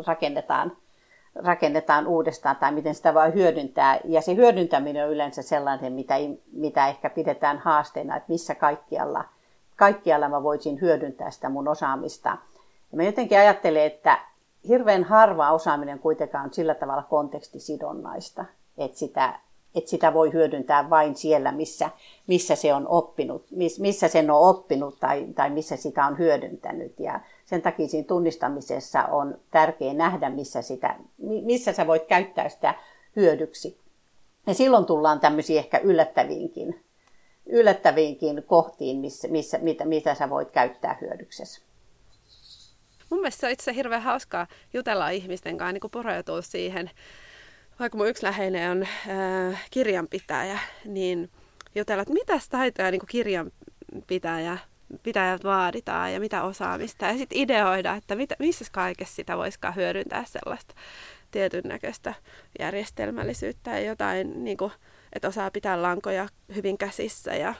rakennetaan, 0.06 0.76
rakennetaan 1.34 2.06
uudestaan 2.06 2.56
tai 2.56 2.72
miten 2.72 2.94
sitä 2.94 3.14
voi 3.14 3.34
hyödyntää. 3.34 4.00
Ja 4.04 4.20
se 4.20 4.34
hyödyntäminen 4.34 5.04
on 5.04 5.12
yleensä 5.12 5.42
sellainen, 5.42 5.92
mitä, 5.92 6.14
mitä 6.52 6.88
ehkä 6.88 7.10
pidetään 7.10 7.58
haasteena, 7.58 8.16
että 8.16 8.32
missä 8.32 8.54
kaikkialla, 8.54 9.24
kaikkialla 9.76 10.28
mä 10.28 10.42
voisin 10.42 10.80
hyödyntää 10.80 11.30
sitä 11.30 11.48
mun 11.48 11.68
osaamista. 11.68 12.28
Ja 12.92 12.96
mä 12.96 13.02
jotenkin 13.02 13.38
ajattelen, 13.38 13.82
että 13.82 14.18
hirveän 14.68 15.04
harva 15.04 15.52
osaaminen 15.52 15.98
kuitenkaan 15.98 16.44
on 16.44 16.54
sillä 16.54 16.74
tavalla 16.74 17.02
kontekstisidonnaista, 17.02 18.44
että 18.78 18.98
sitä, 18.98 19.38
että 19.74 19.90
sitä 19.90 20.14
voi 20.14 20.32
hyödyntää 20.32 20.90
vain 20.90 21.16
siellä, 21.16 21.52
missä, 21.52 21.90
missä 22.26 22.56
se 22.56 22.74
on 22.74 22.88
oppinut, 22.88 23.46
missä 23.78 24.08
sen 24.08 24.30
on 24.30 24.48
oppinut 24.48 25.00
tai, 25.00 25.26
tai 25.34 25.50
missä 25.50 25.76
sitä 25.76 26.06
on 26.06 26.18
hyödyntänyt. 26.18 27.00
Ja 27.00 27.20
sen 27.44 27.62
takia 27.62 27.88
siinä 27.88 28.06
tunnistamisessa 28.06 29.04
on 29.04 29.38
tärkeää 29.50 29.94
nähdä, 29.94 30.30
missä, 30.30 30.62
sitä, 30.62 30.96
missä 31.18 31.72
sä 31.72 31.86
voit 31.86 32.06
käyttää 32.06 32.48
sitä 32.48 32.74
hyödyksi. 33.16 33.78
Ja 34.46 34.54
silloin 34.54 34.84
tullaan 34.84 35.20
tämmöisiin 35.20 35.58
ehkä 35.58 35.78
yllättäviinkin, 35.78 36.84
yllättäviinkin 37.46 38.42
kohtiin, 38.46 38.98
missä, 38.98 39.28
missä, 39.28 39.58
mitä, 39.58 39.84
mitä 39.84 40.14
sä 40.14 40.30
voit 40.30 40.50
käyttää 40.50 40.98
hyödyksessä. 41.00 41.62
Mun 43.10 43.20
mielestä 43.20 43.40
se 43.40 43.46
on 43.46 43.52
itse 43.52 43.74
hirveän 43.74 44.02
hauskaa 44.02 44.46
jutella 44.72 45.10
ihmisten 45.10 45.58
kanssa, 45.58 45.72
niin 45.72 45.90
pureutua 45.92 46.42
siihen. 46.42 46.90
Vaikka 47.82 47.98
mun 47.98 48.08
yksi 48.08 48.22
läheinen 48.22 48.70
on 48.70 48.82
äh, 48.82 49.64
kirjanpitäjä, 49.70 50.58
niin 50.84 51.30
jutella, 51.74 52.02
että 52.02 52.14
mitä 52.14 52.32
taitoja 52.50 52.90
niin 52.90 53.06
kirjanpitäjä 53.08 54.58
pitäjät 55.02 55.44
vaaditaan 55.44 56.12
ja 56.12 56.20
mitä 56.20 56.42
osaamista. 56.42 57.06
Ja 57.06 57.18
sitten 57.18 57.38
ideoida, 57.38 57.94
että 57.94 58.16
mitä, 58.16 58.36
missä 58.38 58.64
kaikessa 58.72 59.14
sitä 59.14 59.36
voisikaan 59.36 59.76
hyödyntää 59.76 60.24
sellaista 60.24 60.74
tietyn 61.30 61.62
näköistä 61.64 62.14
järjestelmällisyyttä 62.58 63.70
ja 63.70 63.80
jotain, 63.80 64.44
niin 64.44 64.56
kuin, 64.56 64.72
että 65.12 65.28
osaa 65.28 65.50
pitää 65.50 65.82
lankoja 65.82 66.28
hyvin 66.54 66.78
käsissä 66.78 67.34
ja 67.34 67.54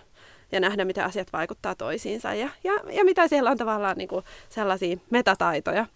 ja 0.53 0.61
nähdä, 0.61 0.85
miten 0.85 1.05
asiat 1.05 1.33
vaikuttaa 1.33 1.75
toisiinsa 1.75 2.35
ja, 2.35 2.49
ja, 2.65 2.73
ja 2.91 3.05
mitä 3.05 3.29
siellä 3.29 3.51
on 3.51 3.57
tavallaan 3.57 3.97
niin 3.97 4.09
kuin 4.09 4.25
sellaisia 4.49 4.97
metataitoja. 5.11 5.87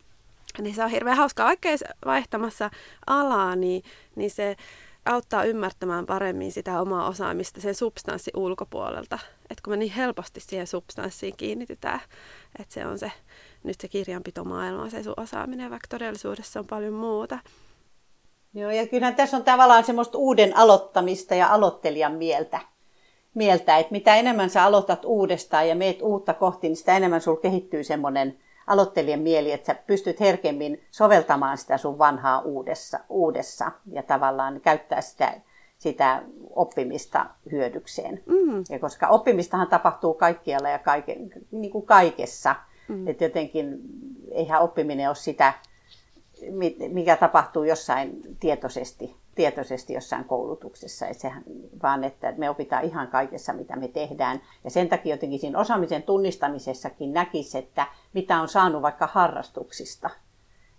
Niin 0.61 0.75
se 0.75 0.85
on 0.85 0.91
hirveän 0.91 1.17
hauskaa, 1.17 1.47
vaikka 1.47 1.69
vaihtamassa 2.07 2.71
alaa, 3.07 3.57
niin, 3.57 3.83
niin 4.17 4.31
se 4.31 4.57
auttaa 5.05 5.45
ymmärtämään 5.45 6.07
paremmin 6.07 6.53
sitä 6.53 6.81
omaa 6.81 7.09
osaamista 7.09 7.61
sen 7.61 7.75
substanssi 7.75 8.31
ulkopuolelta. 8.37 9.19
Että 9.51 9.63
kun 9.65 9.73
me 9.73 9.77
niin 9.77 9.93
helposti 9.93 10.41
siihen 10.41 10.67
substanssiin 10.67 11.37
kiinnitytään, 11.37 12.01
että 12.59 12.75
se 12.75 12.87
on 12.87 12.99
se 12.99 13.13
nyt 13.65 13.81
se 13.81 13.89
kirjanpitomaailma, 13.89 14.91
se 14.91 15.03
sun 15.03 15.15
osaaminen, 15.17 15.71
vaikka 15.71 15.89
todellisuudessa 15.89 16.61
on 16.61 16.67
paljon 16.67 16.95
muuta. 16.95 17.39
Joo, 18.55 18.71
ja 18.71 18.87
kyllähän 18.87 19.17
tässä 19.17 19.37
on 19.37 19.45
tavallaan 19.45 19.85
semmoista 19.85 20.19
uuden 20.19 20.57
aloittamista 20.57 21.35
ja 21.35 21.49
aloittelijan 21.49 22.13
mieltä 22.13 22.61
mieltä, 23.37 23.79
että 23.79 23.93
mitä 23.93 24.17
enemmän 24.17 24.51
sä 24.51 24.65
aloitat 24.65 25.05
uudestaan 25.05 25.69
ja 25.69 25.75
meet 25.75 26.03
uutta 26.03 26.35
kohti, 26.35 26.69
niin 26.69 26.77
sitä 26.77 26.97
enemmän 26.97 27.21
sulla 27.21 27.41
kehittyy 27.41 27.85
semmoinen 27.85 28.39
aloittelijan 28.67 29.21
mieli, 29.21 29.53
että 29.53 29.67
sä 29.67 29.75
pystyt 29.87 30.21
herkemmin 30.21 30.83
soveltamaan 30.91 31.59
sitä 31.59 31.79
sun 31.79 31.99
vanhaa 31.99 32.41
uudessa, 32.41 32.99
uudessa 33.09 33.73
ja 33.93 34.03
tavallaan 34.03 34.61
käyttää 34.61 35.01
sitä, 35.01 35.35
sitä 35.79 36.23
oppimista 36.51 37.27
hyödykseen. 37.53 38.23
Mm. 38.27 38.65
Ja 38.71 38.79
koska 38.79 39.09
oppimistahan 39.09 39.69
tapahtuu 39.69 40.15
kaikkialla 40.15 40.69
ja 40.69 40.79
kaike, 40.79 41.17
niin 41.51 41.73
kuin 41.73 41.87
kaikessa, 41.87 42.57
mm. 42.89 43.09
että 43.09 43.25
jotenkin 43.25 43.79
eihän 44.31 44.63
oppiminen 44.63 45.09
ole 45.09 45.15
sitä, 45.15 45.53
mikä 46.89 47.17
tapahtuu 47.17 47.65
jossain 47.65 48.21
tietoisesti 48.41 49.17
tietoisesti 49.37 49.93
jossain 49.93 50.25
koulutuksessa, 50.25 51.07
että 51.07 51.21
sehän, 51.21 51.43
vaan 51.83 52.05
että 52.05 52.35
me 52.37 52.51
opitaan 52.51 52.85
ihan 52.85 53.09
kaikessa, 53.09 53.53
mitä 53.53 53.77
me 53.77 53.89
tehdään. 53.89 54.41
Ja 54.65 54.71
sen 54.71 54.89
takia 54.89 55.15
jotenkin 55.15 55.39
siinä 55.39 55.59
osaamisen 55.59 56.03
tunnistamisessakin 56.03 57.13
näkisi, 57.13 57.59
että 57.59 57.87
mitä 58.13 58.41
on 58.41 58.49
saanut 58.49 58.83
vaikka 58.83 59.09
harrastuksista, 59.13 60.11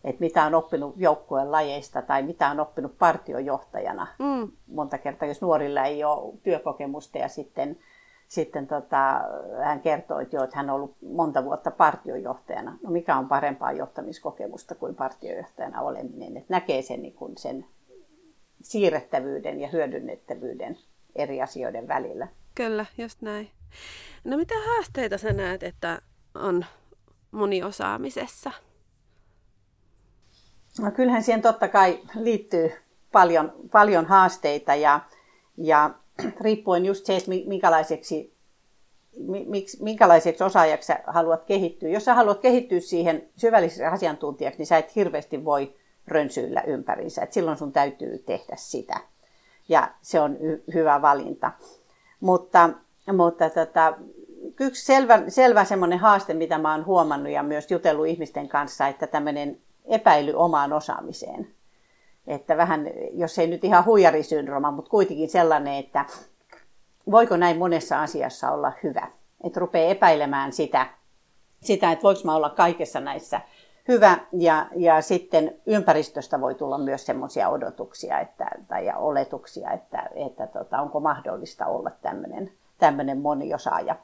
että 0.04 0.20
mitä 0.20 0.46
on 0.46 0.56
oppinut 0.56 0.94
joukkueen 0.98 1.52
lajeista 1.52 2.02
tai 2.02 2.24
mitä 2.24 2.50
on 2.50 2.60
oppinut 2.60 2.98
partiojohtajana. 2.98 4.08
Mm. 4.20 4.52
Monta 4.68 4.98
kertaa, 4.98 5.28
jos 5.28 5.42
nuorilla 5.42 5.84
ei 5.84 6.04
ole 6.04 6.34
työkokemusta 6.44 7.18
ja 7.18 7.28
sitten, 7.28 7.78
sitten 8.28 8.68
tota, 8.68 9.22
hän 9.64 9.80
kertoo, 9.80 10.20
että, 10.20 10.36
jo, 10.36 10.44
että 10.44 10.58
hän 10.58 10.70
on 10.70 10.76
ollut 10.76 10.96
monta 11.02 11.44
vuotta 11.44 11.72
partiojohtajana. 11.72 12.78
No 12.84 12.92
mikä 12.92 13.18
on 13.18 13.28
parempaa 13.28 13.72
johtamiskokemusta 13.72 14.76
kuin 14.76 14.96
partiojohtajana 14.96 15.82
oleminen, 15.82 16.38
että 16.38 16.54
näkee 16.54 16.82
sen, 16.82 17.02
niin 17.02 17.16
kuin 17.16 17.38
sen 17.38 17.66
siirrettävyyden 18.62 19.60
ja 19.60 19.68
hyödynnettävyyden 19.68 20.78
eri 21.16 21.42
asioiden 21.42 21.88
välillä. 21.88 22.28
Kyllä, 22.56 22.86
just 22.98 23.22
näin. 23.22 23.52
No 24.24 24.38
mitä 24.38 24.56
haasteita 24.66 25.18
sä 25.18 25.34
näet, 25.34 25.64
että 25.64 26.02
on 26.36 26.66
moniosaamisessa? 27.32 28.52
No 30.82 30.92
kyllähän 30.92 31.24
siihen 31.24 31.42
totta 31.42 31.68
kai 31.68 32.00
liittyy 32.16 32.72
paljon, 33.12 33.54
paljon 33.72 34.06
haasteita 34.06 34.76
ja, 34.76 35.00
ja 35.58 35.90
riippuen 36.42 36.86
just 36.86 37.06
se, 37.06 37.16
että 37.16 37.32
minkälaiseksi, 37.48 38.38
minkälaiseksi 39.80 40.44
osaajaksi 40.44 40.94
haluat 41.08 41.46
kehittyä. 41.46 41.90
Jos 41.90 42.06
sä 42.06 42.14
haluat 42.14 42.42
kehittyä 42.42 42.80
siihen 42.80 43.30
syvälliseksi 43.36 43.86
asiantuntijaksi, 43.86 44.58
niin 44.58 44.68
sä 44.68 44.78
et 44.78 44.96
hirveästi 44.96 45.46
voi 45.46 45.76
rönsyillä 46.08 46.62
ympärinsä. 46.62 47.22
Et 47.22 47.34
silloin 47.34 47.58
sun 47.58 47.72
täytyy 47.72 48.18
tehdä 48.18 48.56
sitä. 48.56 49.00
Ja 49.70 49.92
se 50.02 50.20
on 50.20 50.38
y- 50.38 50.64
hyvä 50.74 51.02
valinta. 51.02 51.52
Mutta, 52.20 52.70
mutta 53.14 53.50
tota, 53.50 53.94
yksi 54.60 54.86
selvä, 54.86 55.24
selvä 55.28 55.66
semmoinen 55.66 56.00
haaste, 56.00 56.34
mitä 56.34 56.58
mä 56.58 56.72
oon 56.72 56.86
huomannut 56.86 57.32
ja 57.32 57.44
myös 57.44 57.72
jutellut 57.72 58.08
ihmisten 58.08 58.50
kanssa, 58.50 58.88
että 58.88 59.08
tämmöinen 59.08 59.58
epäily 59.86 60.34
omaan 60.36 60.74
osaamiseen. 60.74 61.48
Että 62.28 62.58
vähän, 62.58 62.90
jos 63.14 63.40
ei 63.40 63.48
nyt 63.48 63.64
ihan 63.64 63.86
huijarisyndrooma, 63.86 64.72
mutta 64.72 64.92
kuitenkin 64.92 65.30
sellainen, 65.30 65.74
että 65.74 66.06
voiko 67.12 67.38
näin 67.38 67.58
monessa 67.58 68.02
asiassa 68.02 68.52
olla 68.52 68.72
hyvä. 68.84 69.08
Että 69.44 69.60
rupeaa 69.60 69.92
epäilemään 69.92 70.54
sitä, 70.54 70.88
sitä 71.62 71.92
että 71.92 72.04
voiko 72.04 72.22
mä 72.24 72.36
olla 72.36 72.50
kaikessa 72.50 73.00
näissä 73.00 73.42
hyvä 73.88 74.17
ja, 74.34 74.67
ja 74.75 75.01
sitten 75.01 75.56
ympäristöstä 75.65 76.41
voi 76.41 76.56
tulla 76.56 76.77
myös 76.77 77.06
semmoisia 77.06 77.50
odotuksia 77.50 78.20
että, 78.20 78.50
tai 78.67 78.86
ja 78.86 78.98
oletuksia, 78.98 79.72
että, 79.72 80.10
että 80.15 80.48
tota, 80.48 80.82
onko 80.82 81.00
mahdollista 81.00 81.65
olla 81.65 81.91
tämmöinen, 82.01 82.51
tämmöinen 82.77 83.22
moniosaaja. 83.22 83.96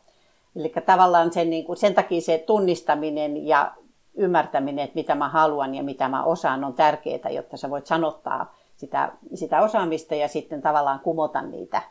Eli 0.55 0.73
tavallaan 0.85 1.33
sen, 1.33 1.49
niin 1.49 1.65
kuin, 1.65 1.77
sen 1.77 1.93
takia 1.93 2.21
se 2.21 2.43
tunnistaminen 2.47 3.47
ja 3.47 3.71
ymmärtäminen, 4.15 4.83
että 4.83 4.95
mitä 4.95 5.15
mä 5.15 5.29
haluan 5.29 5.75
ja 5.75 5.83
mitä 5.83 6.09
mä 6.09 6.23
osaan, 6.23 6.63
on 6.63 6.73
tärkeää, 6.73 7.29
jotta 7.29 7.57
sä 7.57 7.69
voit 7.69 7.85
sanottaa 7.85 8.55
sitä, 8.75 9.11
sitä 9.33 9.61
osaamista 9.61 10.15
ja 10.15 10.27
sitten 10.27 10.61
tavallaan 10.61 10.99
kumota 10.99 11.41
niitä, 11.41 11.81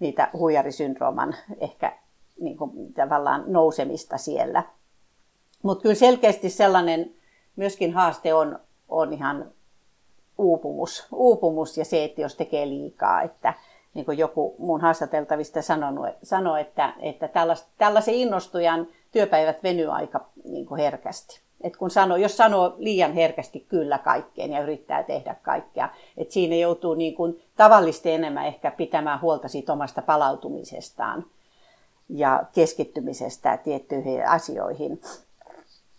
niitä 0.00 0.30
huijarisyndrooman 0.32 1.34
ehkä 1.60 1.92
niin 2.40 2.56
kuin, 2.56 2.92
tavallaan 2.92 3.44
nousemista 3.46 4.18
siellä. 4.18 4.62
Mutta 5.62 5.82
kyllä 5.82 5.94
selkeästi 5.94 6.50
sellainen 6.50 7.14
myöskin 7.58 7.94
haaste 7.94 8.34
on, 8.34 8.58
on 8.88 9.12
ihan 9.12 9.50
uupumus, 10.38 11.06
uupumus 11.12 11.78
ja 11.78 11.84
se, 11.84 12.04
että 12.04 12.20
jos 12.20 12.34
tekee 12.36 12.68
liikaa, 12.68 13.22
että 13.22 13.54
niin 13.94 14.04
kuin 14.04 14.18
joku 14.18 14.54
mun 14.58 14.80
haastateltavista 14.80 15.62
sanonut, 15.62 16.06
sanoi, 16.22 16.60
että, 16.60 16.94
että 17.00 17.28
tällais, 17.28 17.66
tällaisen 17.78 18.14
innostujan 18.14 18.86
työpäivät 19.12 19.62
venyy 19.62 19.92
aika 19.92 20.26
niin 20.44 20.66
kuin 20.66 20.80
herkästi. 20.80 21.40
Et 21.60 21.76
kun 21.76 21.90
sanoo, 21.90 22.16
jos 22.16 22.36
sanoo 22.36 22.74
liian 22.78 23.12
herkästi 23.12 23.66
kyllä 23.68 23.98
kaikkeen 23.98 24.52
ja 24.52 24.62
yrittää 24.62 25.02
tehdä 25.02 25.36
kaikkea, 25.42 25.88
että 26.16 26.34
siinä 26.34 26.56
joutuu 26.56 26.94
niin 26.94 27.14
kuin 27.14 27.42
tavallisesti 27.56 28.10
enemmän 28.10 28.46
ehkä 28.46 28.70
pitämään 28.70 29.20
huolta 29.20 29.48
siitä 29.48 29.72
omasta 29.72 30.02
palautumisestaan. 30.02 31.24
ja 32.08 32.42
keskittymisestä 32.54 33.56
tiettyihin 33.56 34.28
asioihin. 34.28 35.00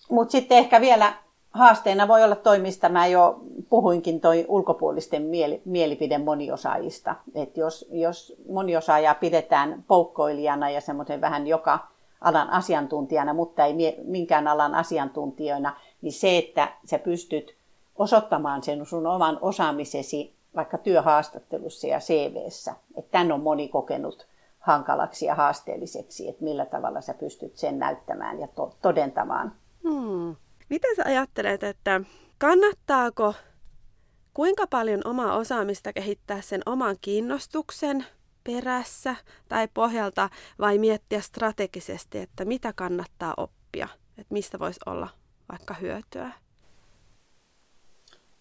Mutta 0.10 0.32
sitten 0.32 0.58
ehkä 0.58 0.82
vielä 0.82 1.13
haasteena 1.51 2.08
voi 2.08 2.24
olla 2.24 2.36
toimista, 2.36 2.89
mä 2.89 3.08
jo 3.08 3.41
puhuinkin 3.70 4.22
toi 4.22 4.46
ulkopuolisten 4.48 5.22
mieli, 5.22 5.62
mielipide 5.65 6.18
moniosaajista. 6.18 7.15
että 7.36 7.60
jos, 7.60 7.86
jos 7.91 8.34
moniosaajaa 8.50 9.15
pidetään 9.15 9.84
poukkoilijana 9.88 10.70
ja 10.70 10.82
semmoisen 10.82 11.22
vähän 11.22 11.48
joka 11.48 11.79
alan 12.22 12.50
asiantuntijana, 12.50 13.34
mutta 13.34 13.65
ei 13.65 13.98
minkään 14.03 14.48
alan 14.48 14.75
asiantuntijoina, 14.75 15.75
niin 16.01 16.13
se, 16.13 16.38
että 16.38 16.74
sä 16.86 17.00
pystyt 17.00 17.56
osoittamaan 17.96 18.63
sen 18.63 18.86
sun 18.86 19.08
oman 19.08 19.38
osaamisesi 19.41 20.34
vaikka 20.56 20.77
työhaastattelussa 20.77 21.88
ja 21.88 22.00
CVssä, 22.00 22.75
että 22.96 23.12
tämän 23.12 23.32
on 23.32 23.41
moni 23.41 23.68
kokenut 23.68 24.27
hankalaksi 24.60 25.25
ja 25.25 25.36
haasteelliseksi, 25.36 26.29
että 26.29 26.44
millä 26.44 26.65
tavalla 26.65 27.01
sä 27.01 27.13
pystyt 27.13 27.58
sen 27.58 27.79
näyttämään 27.79 28.39
ja 28.39 28.48
to- 28.48 28.75
todentamaan. 28.82 29.51
Hmm. 29.84 30.36
Miten 30.69 30.95
sä 30.95 31.03
ajattelet, 31.05 31.63
että 31.63 32.01
kannattaako 32.38 33.33
kuinka 34.33 34.67
paljon 34.67 35.01
omaa 35.05 35.38
osaamista 35.38 35.93
kehittää 35.93 36.41
sen 36.41 36.61
oman 36.65 36.95
kiinnostuksen 37.01 38.05
perässä 38.43 39.15
tai 39.49 39.67
pohjalta 39.73 40.29
vai 40.59 40.77
miettiä 40.77 41.21
strategisesti, 41.21 42.17
että 42.17 42.45
mitä 42.45 42.73
kannattaa 42.75 43.33
oppia, 43.38 43.88
että 44.17 44.33
mistä 44.33 44.59
voisi 44.59 44.79
olla 44.85 45.07
vaikka 45.51 45.73
hyötyä? 45.73 46.31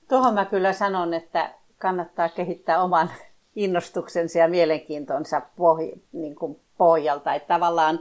Tuohon 0.09 0.35
mä 0.35 0.45
kyllä 0.45 0.73
sanon, 0.73 1.15
että 1.15 1.55
kannattaa 1.79 2.29
kehittää 2.29 2.83
oman 2.83 3.11
innostuksensa 3.57 4.39
ja 4.39 4.49
mielenkiintonsa 4.49 5.41
pohj- 5.41 6.01
niin 6.13 6.35
kuin 6.35 6.61
pohjalta. 6.79 7.35
Että 7.35 7.55
tavallaan 7.55 8.01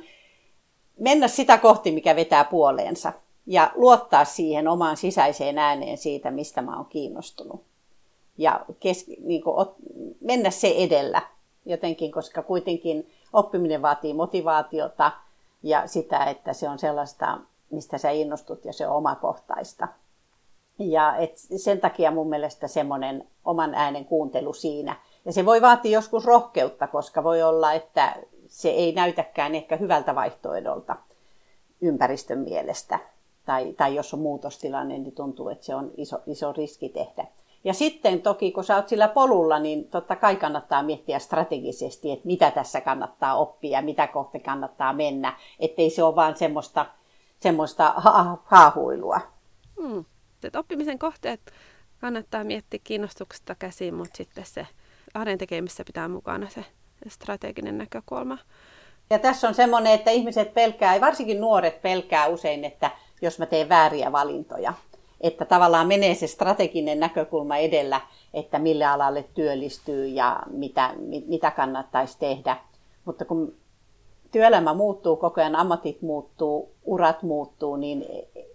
mennä 0.99 1.27
sitä 1.27 1.57
kohti, 1.57 1.91
mikä 1.91 2.15
vetää 2.15 2.43
puoleensa 2.43 3.13
ja 3.47 3.71
luottaa 3.75 4.25
siihen 4.25 4.67
omaan 4.67 4.97
sisäiseen 4.97 5.57
ääneen 5.57 5.97
siitä, 5.97 6.31
mistä 6.31 6.61
mä 6.61 6.75
oon 6.75 6.85
kiinnostunut. 6.85 7.63
Ja 8.37 8.65
kes, 8.79 9.07
niin 9.23 9.43
kuin, 9.43 9.55
ot, 9.55 9.75
mennä 10.21 10.49
se 10.49 10.73
edellä 10.77 11.21
jotenkin, 11.65 12.11
koska 12.11 12.43
kuitenkin 12.43 13.11
oppiminen 13.33 13.81
vaatii 13.81 14.13
motivaatiota 14.13 15.11
ja 15.63 15.87
sitä, 15.87 16.25
että 16.25 16.53
se 16.53 16.69
on 16.69 16.79
sellaista, 16.79 17.37
mistä 17.69 17.97
sä 17.97 18.09
innostut 18.09 18.65
ja 18.65 18.73
se 18.73 18.87
on 18.87 18.95
omakohtaista. 18.95 19.87
Ja 20.79 21.15
et 21.15 21.31
sen 21.57 21.79
takia 21.79 22.11
mun 22.11 22.29
mielestä 22.29 22.67
semmoinen 22.67 23.27
oman 23.45 23.75
äänen 23.75 24.05
kuuntelu 24.05 24.53
siinä. 24.53 24.95
Ja 25.25 25.33
se 25.33 25.45
voi 25.45 25.61
vaatia 25.61 25.91
joskus 25.91 26.25
rohkeutta, 26.25 26.87
koska 26.87 27.23
voi 27.23 27.43
olla, 27.43 27.73
että 27.73 28.15
se 28.47 28.69
ei 28.69 28.91
näytäkään 28.91 29.55
ehkä 29.55 29.75
hyvältä 29.75 30.15
vaihtoehdolta 30.15 30.95
ympäristön 31.81 32.39
mielestä. 32.39 32.99
Tai, 33.47 33.73
tai 33.73 33.95
jos 33.95 34.13
on 34.13 34.19
muutostilanne, 34.19 34.97
niin 34.97 35.15
tuntuu, 35.15 35.49
että 35.49 35.65
se 35.65 35.75
on 35.75 35.91
iso, 35.97 36.19
iso 36.25 36.53
riski 36.53 36.89
tehdä. 36.89 37.27
Ja 37.63 37.73
sitten 37.73 38.21
toki, 38.21 38.51
kun 38.51 38.63
sä 38.63 38.75
oot 38.75 38.87
sillä 38.87 39.07
polulla, 39.07 39.59
niin 39.59 39.89
totta 39.89 40.15
kai 40.15 40.35
kannattaa 40.35 40.83
miettiä 40.83 41.19
strategisesti, 41.19 42.11
että 42.11 42.27
mitä 42.27 42.51
tässä 42.51 42.81
kannattaa 42.81 43.35
oppia, 43.35 43.81
mitä 43.81 44.07
kohti 44.07 44.39
kannattaa 44.39 44.93
mennä, 44.93 45.37
ettei 45.59 45.89
se 45.89 46.03
ole 46.03 46.15
vaan 46.15 46.35
semmoista, 46.35 46.85
semmoista 47.39 47.93
ha- 47.97 48.37
haahuilua. 48.45 49.19
Hmm. 49.81 50.05
oppimisen 50.57 50.99
kohteet 50.99 51.41
kannattaa 52.01 52.43
miettiä 52.43 52.79
kiinnostuksesta 52.83 53.55
käsiin, 53.59 53.93
mutta 53.93 54.17
sitten 54.17 54.45
se 54.45 54.67
arjen 55.13 55.37
tekemissä 55.37 55.83
pitää 55.85 56.07
mukana 56.07 56.49
se 56.49 56.65
strateginen 57.07 57.77
näkökulma. 57.77 58.37
Ja 59.09 59.19
tässä 59.19 59.47
on 59.47 59.53
semmoinen, 59.53 59.93
että 59.93 60.11
ihmiset 60.11 60.53
pelkää, 60.53 60.95
ja 60.95 61.01
varsinkin 61.01 61.41
nuoret 61.41 61.81
pelkää 61.81 62.27
usein, 62.27 62.65
että 62.65 62.91
jos 63.21 63.39
mä 63.39 63.45
teen 63.45 63.69
vääriä 63.69 64.11
valintoja. 64.11 64.73
Että 65.21 65.45
tavallaan 65.45 65.87
menee 65.87 66.15
se 66.15 66.27
strateginen 66.27 66.99
näkökulma 66.99 67.57
edellä, 67.57 68.01
että 68.33 68.59
mille 68.59 68.85
alalle 68.85 69.25
työllistyy 69.33 70.07
ja 70.07 70.39
mitä, 70.49 70.93
mitä 71.27 71.51
kannattaisi 71.51 72.19
tehdä. 72.19 72.57
Mutta 73.05 73.25
kun 73.25 73.53
työelämä 74.31 74.73
muuttuu 74.73 75.15
koko 75.15 75.41
ajan, 75.41 75.55
ammatit 75.55 76.01
muuttuu, 76.01 76.71
urat 76.85 77.23
muuttuu, 77.23 77.75
niin 77.75 78.05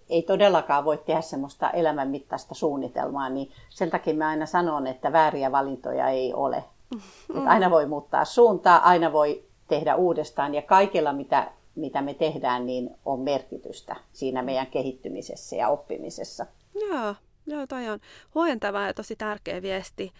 ei 0.09 0.21
todellakaan 0.21 0.85
voi 0.85 0.97
tehdä 0.97 1.21
semmoista 1.21 1.69
elämänmittaista 1.69 2.55
suunnitelmaa. 2.55 3.29
Niin 3.29 3.51
sen 3.69 3.89
takia 3.89 4.13
mä 4.13 4.27
aina 4.27 4.45
sanon, 4.45 4.87
että 4.87 5.11
vääriä 5.11 5.51
valintoja 5.51 6.09
ei 6.09 6.33
ole. 6.33 6.63
Mm. 6.93 7.37
Että 7.37 7.49
aina 7.49 7.69
voi 7.69 7.85
muuttaa 7.85 8.25
suuntaa, 8.25 8.77
aina 8.77 9.13
voi 9.13 9.43
tehdä 9.67 9.95
uudestaan 9.95 10.55
ja 10.55 10.61
kaikella 10.61 11.13
mitä, 11.13 11.51
mitä 11.75 12.01
me 12.01 12.13
tehdään, 12.13 12.65
niin 12.65 12.89
on 13.05 13.19
merkitystä 13.19 13.95
siinä 14.13 14.41
meidän 14.41 14.67
kehittymisessä 14.67 15.55
ja 15.55 15.69
oppimisessa. 15.69 16.45
Joo, 16.75 17.15
Joo, 17.47 17.67
toi 17.67 17.89
on 17.89 17.99
huojentava 18.35 18.81
ja 18.81 18.93
tosi 18.93 19.15
tärkeä 19.15 19.61
viesti. 19.61 20.11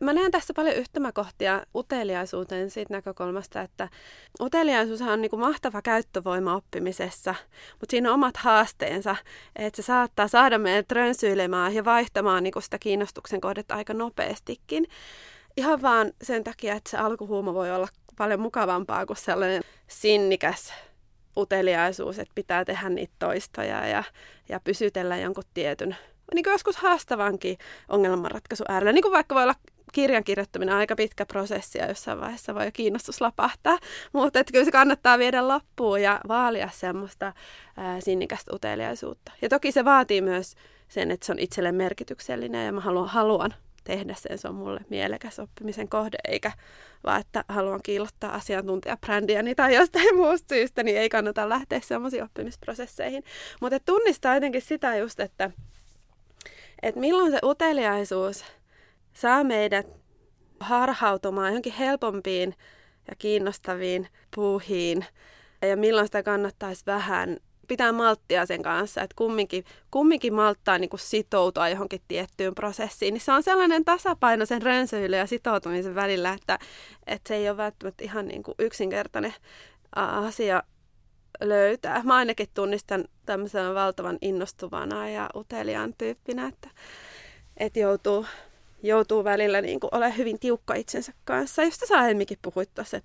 Mä 0.00 0.12
näen 0.12 0.30
tässä 0.30 0.54
paljon 0.56 0.76
yhtymäkohtia 0.76 1.62
uteliaisuuteen 1.74 2.70
siitä 2.70 2.94
näkökulmasta, 2.94 3.60
että 3.60 3.88
uteliaisuus 4.40 5.02
on 5.02 5.20
niin 5.20 5.30
kuin 5.30 5.40
mahtava 5.40 5.82
käyttövoima 5.82 6.56
oppimisessa, 6.56 7.34
mutta 7.70 7.90
siinä 7.90 8.08
on 8.08 8.14
omat 8.14 8.36
haasteensa, 8.36 9.16
että 9.56 9.82
se 9.82 9.86
saattaa 9.86 10.28
saada 10.28 10.58
meidät 10.58 10.92
rönsyilemään 10.92 11.74
ja 11.74 11.84
vaihtamaan 11.84 12.42
niin 12.42 12.52
kuin 12.52 12.62
sitä 12.62 12.78
kiinnostuksen 12.78 13.40
kohdetta 13.40 13.74
aika 13.74 13.94
nopeastikin. 13.94 14.86
Ihan 15.56 15.82
vaan 15.82 16.12
sen 16.22 16.44
takia, 16.44 16.74
että 16.74 16.90
se 16.90 16.96
alkuhuuma 16.96 17.54
voi 17.54 17.70
olla 17.70 17.88
paljon 18.16 18.40
mukavampaa 18.40 19.06
kuin 19.06 19.16
sellainen 19.16 19.62
sinnikäs 19.88 20.72
uteliaisuus, 21.36 22.18
että 22.18 22.32
pitää 22.34 22.64
tehdä 22.64 22.88
niitä 22.88 23.14
toistoja 23.18 23.86
ja, 23.86 24.04
ja 24.48 24.60
pysytellä 24.60 25.16
jonkun 25.16 25.44
tietyn 25.54 25.96
niin 26.34 26.44
kuin 26.44 26.52
joskus 26.52 26.76
haastavankin 26.76 27.58
ongelmanratkaisu 27.88 28.64
äärellä. 28.68 28.92
Niin 28.92 29.02
kuin 29.02 29.12
vaikka 29.12 29.34
voi 29.34 29.42
olla 29.42 29.54
kirjan 29.92 30.24
kirjoittaminen 30.24 30.74
aika 30.74 30.96
pitkä 30.96 31.26
prosessi 31.26 31.78
ja 31.78 31.88
jossain 31.88 32.20
vaiheessa 32.20 32.54
voi 32.54 32.64
jo 32.64 32.70
kiinnostus 32.72 33.20
lapahtaa. 33.20 33.78
Mutta 34.12 34.38
että 34.38 34.52
kyllä 34.52 34.64
se 34.64 34.70
kannattaa 34.70 35.18
viedä 35.18 35.48
loppuun 35.48 36.02
ja 36.02 36.20
vaalia 36.28 36.70
semmoista 36.72 37.32
ää, 37.76 38.00
sinnikästä 38.00 38.54
uteliaisuutta. 38.54 39.32
Ja 39.42 39.48
toki 39.48 39.72
se 39.72 39.84
vaatii 39.84 40.20
myös 40.20 40.54
sen, 40.88 41.10
että 41.10 41.26
se 41.26 41.32
on 41.32 41.38
itselle 41.38 41.72
merkityksellinen 41.72 42.66
ja 42.66 42.72
mä 42.72 42.80
haluan, 42.80 43.08
haluan 43.08 43.54
tehdä 43.84 44.14
sen. 44.18 44.38
Se 44.38 44.48
on 44.48 44.54
mulle 44.54 44.80
mielekäs 44.90 45.38
oppimisen 45.38 45.88
kohde, 45.88 46.18
eikä 46.28 46.52
vaan, 47.04 47.20
että 47.20 47.44
haluan 47.48 47.80
kiillottaa 47.82 48.34
asiantuntijabrändiäni 48.34 49.54
tai 49.54 49.74
jostain 49.74 50.16
muusta 50.16 50.54
syystä, 50.54 50.82
niin 50.82 50.98
ei 50.98 51.08
kannata 51.08 51.48
lähteä 51.48 51.80
semmoisiin 51.80 52.22
oppimisprosesseihin. 52.22 53.24
Mutta 53.60 53.80
tunnistaa 53.80 54.34
jotenkin 54.34 54.62
sitä 54.62 54.96
just, 54.96 55.20
että 55.20 55.50
että 56.82 57.00
milloin 57.00 57.30
se 57.30 57.38
uteliaisuus 57.42 58.44
saa 59.12 59.44
meidät 59.44 59.86
harhautumaan 60.60 61.48
johonkin 61.48 61.72
helpompiin 61.72 62.54
ja 63.08 63.14
kiinnostaviin 63.18 64.08
puuhiin 64.34 65.04
ja 65.62 65.76
milloin 65.76 66.06
sitä 66.06 66.22
kannattaisi 66.22 66.82
vähän 66.86 67.36
pitää 67.72 67.92
malttia 67.92 68.46
sen 68.46 68.62
kanssa, 68.62 69.02
että 69.02 69.14
kumminkin, 69.18 69.64
kumminkin 69.90 70.34
malttaa 70.34 70.78
niin 70.78 70.90
kuin 70.90 71.00
sitoutua 71.00 71.68
johonkin 71.68 72.00
tiettyyn 72.08 72.54
prosessiin, 72.54 73.14
niin 73.14 73.20
se 73.20 73.32
on 73.32 73.42
sellainen 73.42 73.84
tasapaino 73.84 74.46
sen 74.46 74.62
rönsyily 74.62 75.16
ja 75.16 75.26
sitoutumisen 75.26 75.94
välillä, 75.94 76.32
että, 76.32 76.58
että 77.06 77.28
se 77.28 77.34
ei 77.34 77.48
ole 77.48 77.56
välttämättä 77.56 78.04
ihan 78.04 78.28
niin 78.28 78.42
kuin 78.42 78.54
yksinkertainen 78.58 79.34
asia 79.96 80.62
löytää. 81.40 82.02
Mä 82.04 82.16
ainakin 82.16 82.48
tunnistan 82.54 83.04
tämmöisen 83.26 83.74
valtavan 83.74 84.18
innostuvana 84.20 85.08
ja 85.08 85.30
uteliaan 85.36 85.94
tyyppinä, 85.98 86.46
että, 86.46 86.68
että 87.56 87.78
joutuu, 87.78 88.26
joutuu 88.82 89.24
välillä 89.24 89.60
niin 89.60 89.80
kuin 89.80 89.94
olemaan 89.94 90.18
hyvin 90.18 90.38
tiukka 90.38 90.74
itsensä 90.74 91.12
kanssa, 91.24 91.62
josta 91.62 91.86
sä 91.86 91.98
aiemminkin 91.98 92.38
puhuit 92.42 92.70
tuossa. 92.74 93.00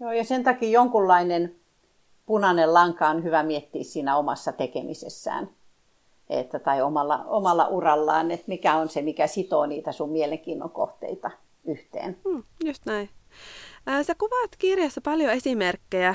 Joo, 0.00 0.12
ja 0.12 0.24
sen 0.24 0.44
takia 0.44 0.70
jonkunlainen 0.70 1.63
punainen 2.26 2.74
lanka 2.74 3.08
on 3.08 3.24
hyvä 3.24 3.42
miettiä 3.42 3.84
siinä 3.84 4.16
omassa 4.16 4.52
tekemisessään. 4.52 5.48
Että, 6.28 6.58
tai 6.58 6.82
omalla, 6.82 7.24
omalla 7.26 7.68
urallaan, 7.68 8.30
että 8.30 8.44
mikä 8.48 8.76
on 8.76 8.88
se, 8.88 9.02
mikä 9.02 9.26
sitoo 9.26 9.66
niitä 9.66 9.92
sun 9.92 10.10
mielenkiinnon 10.10 10.70
kohteita 10.70 11.30
yhteen. 11.64 12.16
Hmm, 12.28 12.42
just 12.64 12.86
näin. 12.86 13.10
Sä 14.02 14.14
kuvaat 14.14 14.50
kirjassa 14.58 15.00
paljon 15.00 15.30
esimerkkejä 15.30 16.14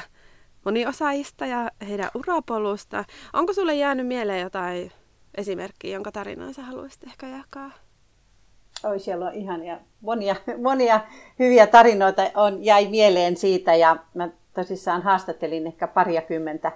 moniosaajista 0.66 1.46
ja 1.46 1.72
heidän 1.88 2.10
urapolusta. 2.16 3.04
Onko 3.34 3.54
sulle 3.54 3.76
jäänyt 3.76 4.08
mieleen 4.08 4.42
jotain 4.42 4.92
esimerkkiä, 5.36 5.94
jonka 5.94 6.12
tarinaa 6.12 6.54
sä 6.54 6.62
haluaisit 6.62 7.04
ehkä 7.04 7.28
jakaa? 7.28 7.72
Oi, 8.84 9.00
siellä 9.00 9.26
on 9.26 9.34
ihania, 9.34 9.80
monia, 10.02 10.36
monia 10.64 11.00
hyviä 11.40 11.68
tarinoita 11.68 12.22
on, 12.36 12.64
jäi 12.64 12.88
mieleen 12.88 13.38
siitä 13.38 13.76
ja 13.76 13.98
mä 14.14 14.30
tosissaan 14.62 15.02
haastattelin 15.02 15.68
ehkä 15.68 15.88
pariakymmentä 15.88 16.72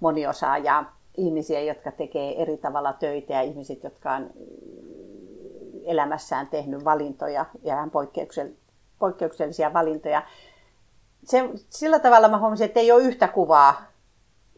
moniosaajaa, 0.00 0.96
ihmisiä, 1.16 1.60
jotka 1.60 1.92
tekee 1.92 2.42
eri 2.42 2.56
tavalla 2.56 2.92
töitä 2.92 3.32
ja 3.32 3.42
ihmiset, 3.42 3.84
jotka 3.84 4.12
on 4.12 4.30
elämässään 5.84 6.48
tehnyt 6.48 6.84
valintoja 6.84 7.46
ja 7.62 7.88
poikkeuksellisia 8.98 9.72
valintoja. 9.72 10.22
se, 11.24 11.48
sillä 11.68 11.98
tavalla 11.98 12.28
mä 12.28 12.38
huomasin, 12.38 12.64
että 12.64 12.80
ei 12.80 12.92
ole 12.92 13.02
yhtä 13.02 13.28
kuvaa, 13.28 13.82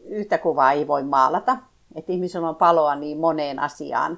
yhtä 0.05 0.37
kuvaa 0.37 0.71
ei 0.71 0.87
voi 0.87 1.03
maalata. 1.03 1.57
Että 1.95 2.11
ihmisellä 2.11 2.49
on 2.49 2.55
paloa 2.55 2.95
niin 2.95 3.19
moneen 3.19 3.59
asiaan. 3.59 4.17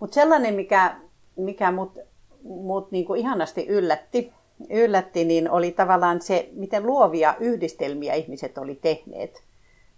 Mutta 0.00 0.14
sellainen, 0.14 0.54
mikä, 0.54 0.96
mikä 1.36 1.70
mut, 1.70 1.98
mut 2.42 2.90
niinku 2.90 3.14
ihanasti 3.14 3.66
yllätti, 3.66 4.32
yllätti, 4.70 5.24
niin 5.24 5.50
oli 5.50 5.70
tavallaan 5.70 6.22
se, 6.22 6.48
miten 6.52 6.86
luovia 6.86 7.34
yhdistelmiä 7.40 8.14
ihmiset 8.14 8.58
oli 8.58 8.74
tehneet, 8.74 9.42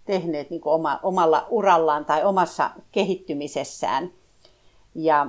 tehneet 0.05 0.49
niin 0.49 0.61
kuin 0.61 0.73
oma, 0.73 0.99
omalla 1.03 1.47
urallaan 1.49 2.05
tai 2.05 2.23
omassa 2.23 2.69
kehittymisessään. 2.91 4.11
Ja, 4.95 5.27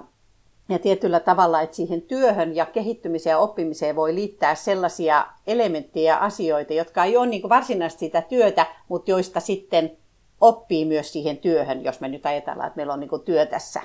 ja 0.69 0.79
tietyllä 0.79 1.21
tavalla, 1.21 1.61
että 1.61 1.77
siihen 1.77 2.03
työhön 2.03 2.57
ja 2.57 2.67
kehittymiseen 2.67 3.33
ja 3.33 3.39
oppimiseen 3.39 3.97
voi 3.97 4.15
liittää 4.15 4.55
sellaisia 4.55 5.27
elementtejä 5.47 6.13
ja 6.13 6.19
asioita, 6.19 6.73
jotka 6.73 7.05
ei 7.05 7.17
ole 7.17 7.27
niin 7.27 7.43
kuin 7.43 7.49
varsinaisesti 7.49 8.07
sitä 8.07 8.23
työtä, 8.23 8.67
mutta 8.89 9.11
joista 9.11 9.41
sitten 9.41 9.97
oppii 10.41 10.85
myös 10.85 11.13
siihen 11.13 11.39
työhön, 11.39 11.85
jos 11.85 12.01
me 12.01 12.09
nyt 12.09 12.27
ajatellaan, 12.27 12.67
että 12.67 12.77
meillä 12.77 12.93
on 12.93 13.01
niin 13.01 13.11
työ 13.25 13.47
tässä 13.47 13.83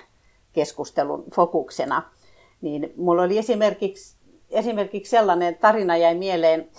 keskustelun 0.53 1.23
fokuksena. 1.35 2.03
Niin 2.61 2.93
mulla 2.95 3.21
oli 3.21 3.37
esimerkiksi 3.37 4.16
esimerkiksi 4.49 5.09
sellainen 5.09 5.55
tarina 5.55 5.97
jäi 5.97 6.15
mieleen 6.15 6.69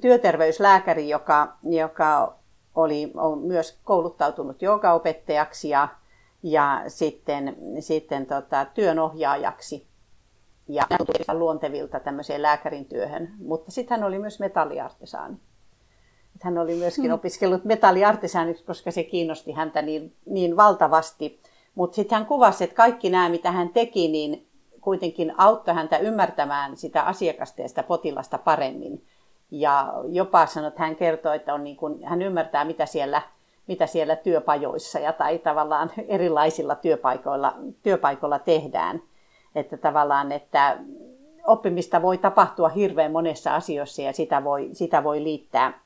työterveyslääkäri, 0.00 1.08
joka, 1.08 1.56
joka 1.62 2.36
oli 2.74 3.10
on 3.14 3.38
myös 3.38 3.78
kouluttautunut 3.84 4.62
joogaopettajaksi 4.62 5.68
ja, 5.68 5.88
ja 6.42 6.82
sitten, 6.88 7.56
sitten 7.80 8.26
tota, 8.26 8.64
työnohjaajaksi 8.64 9.86
ja 10.68 10.86
luontevilta 11.32 12.00
tämmöiseen 12.00 12.42
lääkärin 12.42 12.84
työhön. 12.84 13.34
Mutta 13.38 13.70
sitten 13.70 13.98
hän 13.98 14.06
oli 14.06 14.18
myös 14.18 14.40
metalliartesaani. 14.40 15.36
Hän 16.42 16.58
oli 16.58 16.74
myöskin 16.74 17.04
hmm. 17.04 17.14
opiskellut 17.14 17.64
metalliartesaaniksi, 17.64 18.64
koska 18.64 18.90
se 18.90 19.04
kiinnosti 19.04 19.52
häntä 19.52 19.82
niin, 19.82 20.16
niin 20.26 20.56
valtavasti. 20.56 21.40
Mutta 21.74 21.94
sitten 21.94 22.18
hän 22.18 22.26
kuvasi, 22.26 22.64
että 22.64 22.76
kaikki 22.76 23.10
nämä, 23.10 23.28
mitä 23.28 23.52
hän 23.52 23.68
teki, 23.68 24.08
niin 24.08 24.43
kuitenkin 24.84 25.34
auttoi 25.38 25.74
häntä 25.74 25.98
ymmärtämään 25.98 26.76
sitä 26.76 27.02
asiakasta 27.02 27.62
ja 27.62 27.68
sitä 27.68 27.82
potilasta 27.82 28.38
paremmin. 28.38 29.04
Ja 29.50 29.92
jopa 30.08 30.46
sanoi, 30.46 30.68
että 30.68 30.82
hän 30.82 30.96
kertoi, 30.96 31.36
että 31.36 31.54
on 31.54 31.64
niin 31.64 31.76
kuin, 31.76 32.04
hän 32.04 32.22
ymmärtää, 32.22 32.64
mitä 32.64 32.86
siellä, 32.86 33.22
mitä 33.66 33.86
siellä 33.86 34.16
työpajoissa 34.16 34.98
ja 34.98 35.12
tai 35.12 35.38
tavallaan 35.38 35.90
erilaisilla 36.08 36.74
työpaikoilla, 36.74 37.54
työpaikoilla 37.82 38.38
tehdään. 38.38 39.02
Että 39.54 39.76
tavallaan, 39.76 40.32
että 40.32 40.78
oppimista 41.46 42.02
voi 42.02 42.18
tapahtua 42.18 42.68
hirveän 42.68 43.12
monessa 43.12 43.54
asioissa 43.54 44.02
ja 44.02 44.12
sitä 44.12 44.44
voi, 44.44 44.68
sitä 44.72 45.04
voi 45.04 45.22
liittää, 45.22 45.80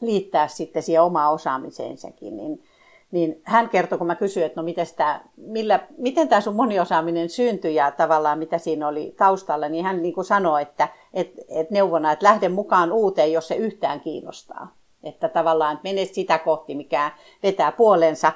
liittää 0.00 0.48
sitten 0.48 0.82
siihen 0.82 1.02
omaan 1.02 1.32
osaamiseensakin. 1.32 2.36
Niin 2.36 2.62
niin 3.10 3.40
hän 3.44 3.68
kertoi, 3.68 3.98
kun 3.98 4.06
mä 4.06 4.14
kysyin, 4.14 4.46
että 4.46 4.60
no 4.60 4.64
miten 4.64 4.86
tämä, 4.96 5.20
millä, 5.36 5.80
miten 5.98 6.28
tämä 6.28 6.40
sun 6.40 6.56
moniosaaminen 6.56 7.28
syntyi 7.28 7.74
ja 7.74 7.90
tavallaan 7.90 8.38
mitä 8.38 8.58
siinä 8.58 8.88
oli 8.88 9.14
taustalla, 9.18 9.68
niin 9.68 9.84
hän 9.84 10.02
niin 10.02 10.14
kuin 10.14 10.24
sanoi, 10.24 10.62
että 10.62 10.88
et, 11.14 11.32
et 11.48 11.70
neuvona, 11.70 12.12
että 12.12 12.26
lähde 12.26 12.48
mukaan 12.48 12.92
uuteen, 12.92 13.32
jos 13.32 13.48
se 13.48 13.54
yhtään 13.54 14.00
kiinnostaa. 14.00 14.74
Että 15.04 15.28
tavallaan 15.28 15.74
että 15.74 15.88
mene 15.88 16.04
sitä 16.04 16.38
kohti, 16.38 16.74
mikä 16.74 17.10
vetää 17.42 17.72
puolensa. 17.72 18.32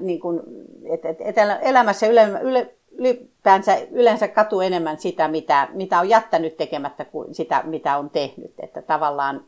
Niin 0.00 0.20
kuin, 0.20 0.40
että, 0.84 1.08
et, 1.08 1.20
et 1.20 1.36
elämässä 1.62 2.06
yle, 2.06 2.28
yle, 2.42 2.74
ylipäänsä 2.90 3.78
yleensä 3.90 4.28
katuu 4.28 4.60
enemmän 4.60 4.98
sitä, 4.98 5.28
mitä, 5.28 5.68
mitä 5.72 6.00
on 6.00 6.08
jättänyt 6.08 6.56
tekemättä 6.56 7.04
kuin 7.04 7.34
sitä, 7.34 7.62
mitä 7.64 7.96
on 7.98 8.10
tehnyt. 8.10 8.54
Että 8.62 8.82
tavallaan 8.82 9.44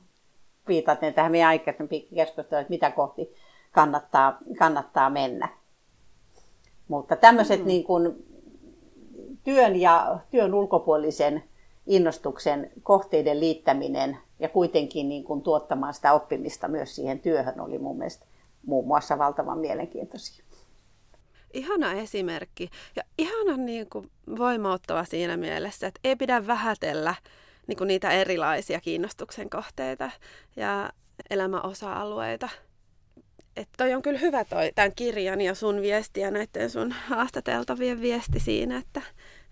viitat 0.68 0.98
tähän 1.14 1.32
meidän 1.32 1.48
aikaisempiin 1.48 2.08
keskusteluun, 2.14 2.60
että 2.60 2.70
mitä 2.70 2.90
kohti 2.90 3.34
kannattaa, 3.72 4.38
kannattaa 4.58 5.10
mennä. 5.10 5.48
Mutta 6.88 7.16
tämmöiset 7.16 7.60
mm. 7.60 7.66
niin 7.66 7.84
kuin 7.84 8.26
työn 9.44 9.76
ja 9.76 10.18
työn 10.30 10.54
ulkopuolisen 10.54 11.44
innostuksen 11.86 12.70
kohteiden 12.82 13.40
liittäminen 13.40 14.18
ja 14.38 14.48
kuitenkin 14.48 15.08
niin 15.08 15.24
kuin 15.24 15.42
tuottamaan 15.42 15.94
sitä 15.94 16.12
oppimista 16.12 16.68
myös 16.68 16.94
siihen 16.94 17.20
työhön 17.20 17.60
oli 17.60 17.78
mun 17.78 17.98
mielestä 17.98 18.26
muun 18.66 18.86
muassa 18.86 19.18
valtavan 19.18 19.58
mielenkiintoisia. 19.58 20.44
Ihana 21.52 21.92
esimerkki 21.92 22.70
ja 22.96 23.02
ihana 23.18 23.56
niin 23.56 23.90
kuin 23.90 24.10
voimauttava 24.38 25.04
siinä 25.04 25.36
mielessä, 25.36 25.86
että 25.86 26.00
ei 26.04 26.16
pidä 26.16 26.46
vähätellä 26.46 27.14
niin 27.66 27.78
kuin 27.78 27.88
niitä 27.88 28.10
erilaisia 28.10 28.80
kiinnostuksen 28.80 29.50
kohteita 29.50 30.10
ja 30.56 30.90
elämäosa-alueita 31.30 32.48
että 33.58 33.74
toi 33.76 33.94
on 33.94 34.02
kyllä 34.02 34.18
hyvä 34.18 34.44
toi, 34.44 34.72
tämän 34.74 34.92
kirjan 34.96 35.40
ja 35.40 35.54
sun 35.54 35.82
viesti 35.82 36.20
ja 36.20 36.30
näiden 36.30 36.70
sun 36.70 36.92
haastateltavien 36.92 38.00
viesti 38.00 38.40
siinä, 38.40 38.76
että, 38.76 39.02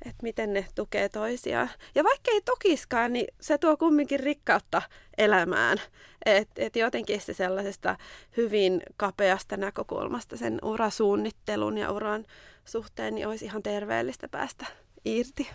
että 0.07 0.23
miten 0.23 0.53
ne 0.53 0.67
tukee 0.75 1.09
toisiaan. 1.09 1.71
Ja 1.95 2.05
vaikka 2.05 2.31
ei 2.31 2.41
tukiskaan, 2.45 3.13
niin 3.13 3.27
se 3.41 3.59
tuo 3.59 3.77
kumminkin 3.77 4.21
rikkautta 4.21 4.83
elämään. 5.19 5.79
Että 6.27 6.63
et 6.63 6.77
jotenkin 6.77 7.21
se 7.21 7.35
sellaisesta 7.35 7.97
hyvin 8.37 8.83
kapeasta 8.97 9.57
näkökulmasta 9.57 10.37
sen 10.37 10.59
urasuunnittelun 10.63 11.79
ja 11.79 11.93
uran 11.93 12.25
suhteen 12.65 13.15
niin 13.15 13.29
olisi 13.29 13.45
ihan 13.45 13.63
terveellistä 13.63 14.29
päästä 14.29 14.67
irti. 15.05 15.49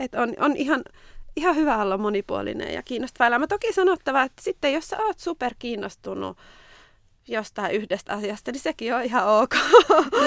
Että 0.00 0.22
on, 0.22 0.34
on 0.38 0.56
ihan, 0.56 0.82
ihan 1.36 1.56
hyvä 1.56 1.82
olla 1.82 1.98
monipuolinen 1.98 2.74
ja 2.74 2.82
kiinnostava 2.82 3.26
elämä. 3.26 3.46
Toki 3.46 3.72
sanottava, 3.72 4.22
että 4.22 4.42
sitten 4.42 4.72
jos 4.72 4.88
sä 4.88 4.96
oot 4.98 5.18
super 5.18 5.54
kiinnostunut 5.58 6.38
jostain 7.28 7.72
yhdestä 7.72 8.12
asiasta, 8.12 8.52
niin 8.52 8.60
sekin 8.60 8.94
on 8.94 9.02
ihan 9.02 9.28
ok. 9.28 9.54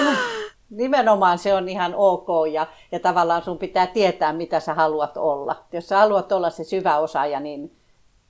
Nimenomaan 0.70 1.38
se 1.38 1.54
on 1.54 1.68
ihan 1.68 1.94
ok 1.94 2.28
ja, 2.52 2.66
ja 2.92 3.00
tavallaan 3.00 3.42
sun 3.42 3.58
pitää 3.58 3.86
tietää, 3.86 4.32
mitä 4.32 4.60
sä 4.60 4.74
haluat 4.74 5.16
olla. 5.16 5.64
Jos 5.72 5.88
sä 5.88 5.98
haluat 5.98 6.32
olla 6.32 6.50
se 6.50 6.64
syvä 6.64 6.98
osaaja, 6.98 7.40
niin 7.40 7.76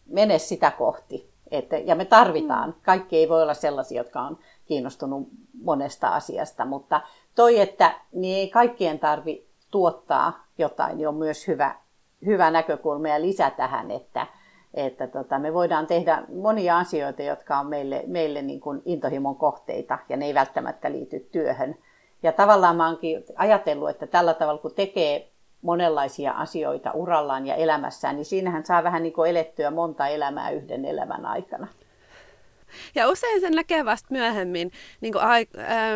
mene 0.07 0.39
sitä 0.39 0.71
kohti. 0.71 1.31
Et, 1.51 1.67
ja 1.85 1.95
me 1.95 2.05
tarvitaan. 2.05 2.75
Kaikki 2.83 3.17
ei 3.17 3.29
voi 3.29 3.43
olla 3.43 3.55
sellaisia, 3.55 4.01
jotka 4.01 4.21
on 4.21 4.39
kiinnostunut 4.67 5.29
monesta 5.63 6.09
asiasta, 6.09 6.65
mutta 6.65 7.01
toi, 7.35 7.61
että 7.61 8.01
niin 8.13 8.37
ei 8.37 8.49
kaikkien 8.49 8.99
tarvi 8.99 9.47
tuottaa 9.71 10.47
jotain, 10.59 10.97
niin 10.97 11.09
on 11.09 11.15
myös 11.15 11.49
hyvä, 11.49 11.75
hyvä 12.27 12.51
näkökulma 12.51 13.09
ja 13.09 13.21
lisä 13.21 13.51
tähän, 13.51 13.91
että, 13.91 14.27
että 14.75 15.07
tota, 15.07 15.39
me 15.39 15.55
voidaan 15.55 15.87
tehdä 15.87 16.23
monia 16.35 16.79
asioita, 16.79 17.23
jotka 17.23 17.59
on 17.59 17.67
meille, 17.67 18.05
meille 18.07 18.43
niin 18.43 18.61
kuin 18.61 18.83
intohimon 18.85 19.37
kohteita 19.37 19.99
ja 20.09 20.17
ne 20.17 20.27
ei 20.27 20.35
välttämättä 20.35 20.93
liity 20.93 21.29
työhön. 21.33 21.77
Ja 22.23 22.33
tavallaan 22.33 22.77
mä 22.77 22.87
oonkin 22.87 23.25
ajatellut, 23.37 23.91
että 23.91 24.07
tällä 24.07 24.35
tavalla 24.35 24.61
kun 24.61 24.75
tekee 24.75 25.31
monenlaisia 25.63 26.33
asioita 26.33 26.91
urallaan 26.93 27.47
ja 27.47 27.55
elämässään, 27.55 28.17
niin 28.17 28.25
siinähän 28.25 28.67
saa 28.67 28.85
vähän 28.85 29.03
niin 29.03 29.13
kuin 29.13 29.31
elettyä 29.31 29.71
monta 29.71 30.09
elämää 30.09 30.51
yhden 30.51 30.85
elämän 30.85 31.27
aikana. 31.27 31.67
Ja 32.95 33.09
usein 33.09 33.41
sen 33.41 33.53
näkee 33.53 33.85
vasta 33.85 34.09
myöhemmin 34.11 34.73
niin 35.01 35.13
kuin 35.13 35.25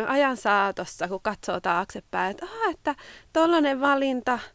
ajan 0.07 0.37
saatossa, 0.37 1.07
kun 1.07 1.19
katsoo 1.23 1.59
taaksepäin, 1.59 2.31
että, 2.31 2.45
että 2.71 2.95
tollainen 3.33 3.81
valinta– 3.81 4.39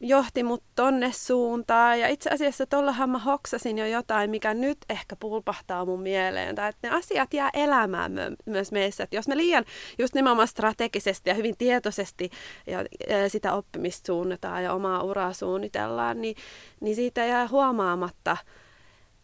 johti 0.00 0.42
mut 0.42 0.62
tonne 0.74 1.12
suuntaan. 1.12 2.00
Ja 2.00 2.08
itse 2.08 2.30
asiassa 2.30 2.66
tollahan 2.66 3.10
mä 3.10 3.18
hoksasin 3.18 3.78
jo 3.78 3.86
jotain, 3.86 4.30
mikä 4.30 4.54
nyt 4.54 4.78
ehkä 4.88 5.16
pulpahtaa 5.16 5.84
mun 5.84 6.02
mieleen. 6.02 6.54
Tai 6.54 6.68
että 6.68 6.88
ne 6.88 6.96
asiat 6.96 7.34
jää 7.34 7.50
elämään 7.52 8.12
my- 8.12 8.36
myös 8.46 8.72
meissä. 8.72 9.04
Että 9.04 9.16
jos 9.16 9.28
me 9.28 9.36
liian 9.36 9.64
just 9.98 10.14
nimenomaan 10.14 10.48
strategisesti 10.48 11.30
ja 11.30 11.34
hyvin 11.34 11.56
tietoisesti 11.58 12.30
ja, 12.66 12.84
ja 13.08 13.30
sitä 13.30 13.54
oppimista 13.54 14.06
suunnataan 14.06 14.64
ja 14.64 14.72
omaa 14.72 15.02
uraa 15.02 15.32
suunnitellaan, 15.32 16.20
niin, 16.20 16.36
niin 16.80 16.96
siitä 16.96 17.24
jää 17.24 17.48
huomaamatta 17.48 18.36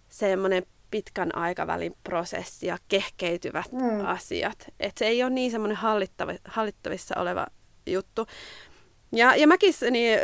semmoinen 0.08 0.62
pitkän 0.90 1.36
aikavälin 1.36 1.96
prosessi 2.04 2.66
ja 2.66 2.78
kehkeytyvät 2.88 3.72
mm. 3.72 4.06
asiat. 4.06 4.66
Että 4.80 4.98
se 4.98 5.06
ei 5.06 5.22
ole 5.22 5.30
niin 5.30 5.50
semmoinen 5.50 5.78
hallittavissa 6.44 7.20
oleva 7.20 7.46
juttu. 7.86 8.26
Ja, 9.14 9.36
ja 9.36 9.46
mäkin 9.46 9.74
niin, 9.90 10.18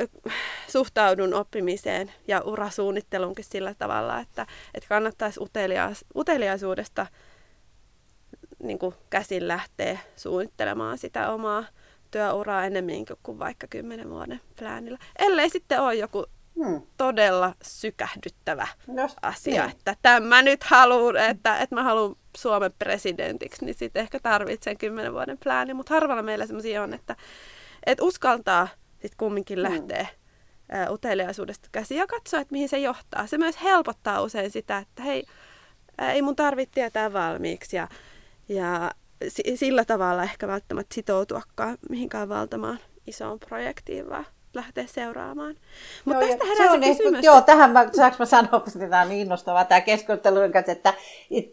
suhtaudun 0.69 1.35
oppimiseen 1.35 2.13
ja 2.29 2.41
urasuunnitteluunkin 2.41 3.45
sillä 3.45 3.75
tavalla, 3.75 4.21
että, 4.21 4.47
että 4.75 4.89
kannattaisi 4.89 5.41
uteliais, 5.43 6.05
uteliaisuudesta 6.17 7.07
niin 8.63 8.79
kuin 8.79 8.95
käsin 9.11 9.49
lähteä 9.49 9.99
suunnittelemaan 10.17 10.99
sitä 10.99 11.33
omaa 11.33 11.65
työuraa 12.11 12.65
enemmän 12.65 13.05
kuin 13.23 13.39
vaikka 13.39 13.67
kymmenen 13.67 14.11
vuoden 14.11 14.41
pläänillä. 14.59 14.99
Ellei 15.19 15.51
sitten 15.51 15.81
ole 15.81 15.95
joku 15.95 16.27
hmm. 16.65 16.83
todella 16.97 17.55
sykähdyttävä 17.63 18.69
Just, 19.03 19.17
asia, 19.23 19.63
niin. 19.63 19.77
että 19.77 19.97
tämä 20.03 20.43
nyt 20.43 20.65
haluan, 20.65 21.17
että, 21.17 21.59
että 21.59 21.75
mä 21.75 21.83
haluan 21.83 22.17
Suomen 22.37 22.73
presidentiksi, 22.79 23.65
niin 23.65 23.75
sitten 23.75 24.01
ehkä 24.01 24.21
tarvitsen 24.21 24.79
kymmenen 24.79 25.13
vuoden 25.13 25.39
plääni, 25.39 25.75
mutta 25.75 25.95
harvalla 25.95 26.23
meillä 26.23 26.47
sellaisia 26.47 26.83
on, 26.83 26.95
että, 26.95 27.17
että 27.87 28.05
uskaltaa 28.05 28.69
sitten 29.01 29.19
kumminkin 29.19 29.59
mm. 29.59 29.63
lähtee 29.63 30.09
uteliaisuudesta 30.91 31.69
käsi 31.73 31.97
ja 31.97 32.07
katsoa, 32.07 32.41
että 32.41 32.53
mihin 32.53 32.69
se 32.69 32.79
johtaa. 32.79 33.27
Se 33.27 33.39
myös 33.39 33.63
helpottaa 33.63 34.23
usein 34.23 34.51
sitä, 34.51 34.79
että 34.79 35.03
hei, 35.03 35.25
ei 35.99 36.23
mun 36.23 36.37
tarvitse 36.37 36.75
tietää 36.75 37.13
valmiiksi 37.13 37.77
ja, 37.77 37.89
ja 38.49 38.91
sillä 39.55 39.85
tavalla 39.85 40.23
ehkä 40.23 40.49
välttämättä 40.49 40.95
sitoutuakaan 40.95 41.79
mihinkään 41.89 42.29
valtamaan 42.29 42.79
isoon 43.07 43.39
projektiin, 43.39 44.11
vaan 44.11 44.27
lähteä 44.55 44.87
seuraamaan. 44.87 45.57
Mutta 46.05 46.27
tästä 46.27 46.45
herää 46.45 46.67
se, 46.67 46.71
on 46.71 46.81
kysymys. 46.81 47.15
Ehkä, 47.15 47.27
joo, 47.27 47.41
tähän 47.41 47.71
mä, 47.71 47.89
saanko 47.97 48.17
mä 48.19 48.27
sanoa, 48.27 48.63
että 48.67 48.79
tämä 48.79 49.03
on 49.03 49.13
innostavaa 49.13 49.65
tämä 49.65 49.81
keskustelu, 49.81 50.41
että, 50.41 50.73
että 50.73 50.95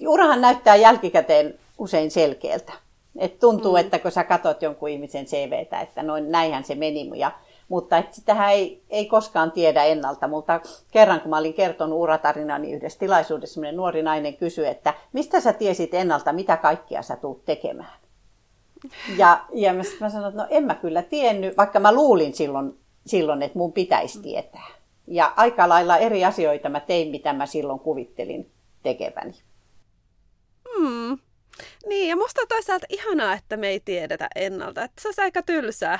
urahan 0.07 0.41
näyttää 0.41 0.75
jälkikäteen 0.75 1.59
usein 1.77 2.11
selkeältä. 2.11 2.73
Et 3.17 3.39
tuntuu, 3.39 3.71
mm. 3.71 3.77
että 3.77 3.99
kun 3.99 4.11
sä 4.11 4.23
katsot 4.23 4.61
jonkun 4.61 4.89
ihmisen 4.89 5.25
CVtä, 5.25 5.81
että 5.81 6.03
noin 6.03 6.31
näinhän 6.31 6.63
se 6.63 6.75
meni. 6.75 7.11
Ja, 7.15 7.31
mutta 7.69 7.97
että 7.97 8.15
sitähän 8.15 8.51
ei, 8.51 8.83
ei 8.89 9.05
koskaan 9.05 9.51
tiedä 9.51 9.83
ennalta. 9.83 10.27
Mutta 10.27 10.59
kerran 10.91 11.21
kun 11.21 11.29
mä 11.29 11.37
olin 11.37 11.53
kertonut 11.53 11.99
uratarinani 11.99 12.73
yhdessä 12.73 12.99
tilaisuudessa, 12.99 13.61
nuori 13.71 14.03
nainen 14.03 14.37
kysyi, 14.37 14.67
että 14.67 14.93
mistä 15.13 15.39
sä 15.39 15.53
tiesit 15.53 15.93
ennalta, 15.93 16.33
mitä 16.33 16.57
kaikkia 16.57 17.01
sä 17.01 17.15
tuut 17.15 17.45
tekemään? 17.45 17.99
Ja, 19.17 19.45
ja 19.53 19.73
mä, 19.73 19.81
mä 19.99 20.09
sanoin, 20.09 20.29
että 20.29 20.41
no 20.41 20.47
en 20.51 20.63
mä 20.63 20.75
kyllä 20.75 21.01
tiennyt, 21.01 21.57
vaikka 21.57 21.79
mä 21.79 21.91
luulin 21.91 22.33
silloin, 22.33 22.77
silloin 23.05 23.41
että 23.41 23.57
mun 23.57 23.73
pitäisi 23.73 24.21
tietää. 24.21 24.67
Ja 25.07 25.33
aika 25.35 25.69
lailla 25.69 25.97
eri 25.97 26.25
asioita 26.25 26.69
mä 26.69 26.79
tein, 26.79 27.11
mitä 27.11 27.33
mä 27.33 27.45
silloin 27.45 27.79
kuvittelin 27.79 28.51
tekeväni. 28.83 29.33
Niin, 31.87 32.09
ja 32.09 32.15
musta 32.15 32.41
on 32.41 32.47
toisaalta 32.47 32.85
ihanaa, 32.89 33.33
että 33.33 33.57
me 33.57 33.67
ei 33.67 33.79
tiedetä 33.79 34.27
ennalta. 34.35 34.83
Että 34.83 35.01
se 35.01 35.07
olisi 35.07 35.21
aika 35.21 35.41
tylsää, 35.41 35.99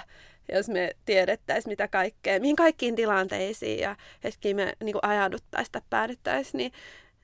jos 0.52 0.70
me 0.70 0.92
tiedettäisiin 1.06 1.72
mitä 1.72 1.88
kaikkea, 1.88 2.40
mihin 2.40 2.56
kaikkiin 2.56 2.96
tilanteisiin 2.96 3.80
ja 3.80 3.96
hetkiin 4.24 4.56
me 4.56 4.74
niin 4.84 4.96
ajauduttaisiin 5.02 5.72
tai 5.72 5.82
päädyttäisiin, 5.90 6.58
niin, 6.58 6.72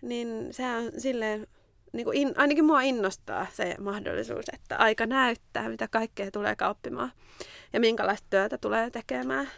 niin 0.01 0.53
sehän 0.53 0.83
on 0.83 0.91
silleen, 0.97 1.47
niin 1.93 2.05
kuin 2.05 2.17
in, 2.17 2.33
ainakin 2.37 2.65
mua 2.65 2.81
innostaa 2.81 3.47
se 3.53 3.75
mahdollisuus, 3.79 4.45
että 4.53 4.77
aika 4.77 5.05
näyttää, 5.05 5.69
mitä 5.69 5.87
kaikkea 5.87 6.31
tulee 6.31 6.55
kauppimaan 6.55 7.11
ja 7.73 7.79
minkälaista 7.79 8.27
työtä 8.29 8.57
tulee 8.57 8.89
tekemään. 8.89 9.49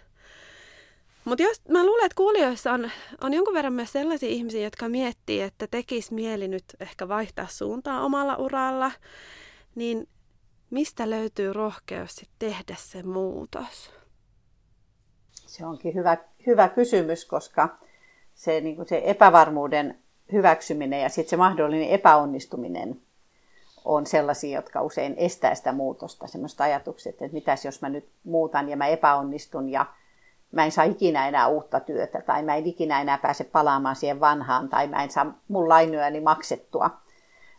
Mutta 1.25 1.43
jos 1.43 1.61
mä 1.69 1.85
luulen, 1.85 2.05
että 2.05 2.15
kuulijoissa 2.15 2.73
on, 2.73 2.91
on 3.21 3.33
jonkun 3.33 3.53
verran 3.53 3.73
myös 3.73 3.91
sellaisia 3.91 4.29
ihmisiä, 4.29 4.63
jotka 4.63 4.89
miettii, 4.89 5.41
että 5.41 5.67
tekisi 5.67 6.13
mieli 6.13 6.47
nyt 6.47 6.63
ehkä 6.79 7.07
vaihtaa 7.07 7.47
suuntaa 7.47 8.01
omalla 8.01 8.35
uralla, 8.35 8.91
niin 9.75 10.07
mistä 10.69 11.09
löytyy 11.09 11.53
rohkeus 11.53 12.25
tehdä 12.39 12.75
se 12.77 13.03
muutos? 13.03 13.91
Se 15.31 15.65
onkin 15.65 15.95
hyvä, 15.95 16.17
hyvä 16.45 16.69
kysymys, 16.69 17.25
koska 17.25 17.77
se, 18.33 18.61
niin 18.61 18.75
kuin 18.75 18.88
se 18.88 19.01
epävarmuuden 19.05 19.99
hyväksyminen 20.31 21.01
ja 21.01 21.09
sitten 21.09 21.29
se 21.29 21.38
mahdollinen 21.38 21.89
epäonnistuminen 21.89 23.01
on 23.85 24.05
sellaisia, 24.05 24.57
jotka 24.57 24.81
usein 24.81 25.13
estää 25.17 25.55
sitä 25.55 25.71
muutosta. 25.71 26.27
Semmoista 26.27 26.63
ajatukset, 26.63 27.21
että 27.21 27.33
mitäs 27.33 27.65
jos 27.65 27.81
mä 27.81 27.89
nyt 27.89 28.09
muutan 28.23 28.69
ja 28.69 28.77
mä 28.77 28.88
epäonnistun 28.88 29.69
ja 29.69 29.85
mä 30.51 30.65
en 30.65 30.71
saa 30.71 30.86
ikinä 30.86 31.27
enää 31.27 31.47
uutta 31.47 31.79
työtä 31.79 32.21
tai 32.21 32.43
mä 32.43 32.55
en 32.55 32.65
ikinä 32.65 33.01
enää 33.01 33.17
pääse 33.17 33.43
palaamaan 33.43 33.95
siihen 33.95 34.19
vanhaan 34.19 34.69
tai 34.69 34.88
mä 34.88 35.03
en 35.03 35.12
saa 35.12 35.34
mun 35.47 35.69
lainoja 35.69 36.21
maksettua. 36.21 36.89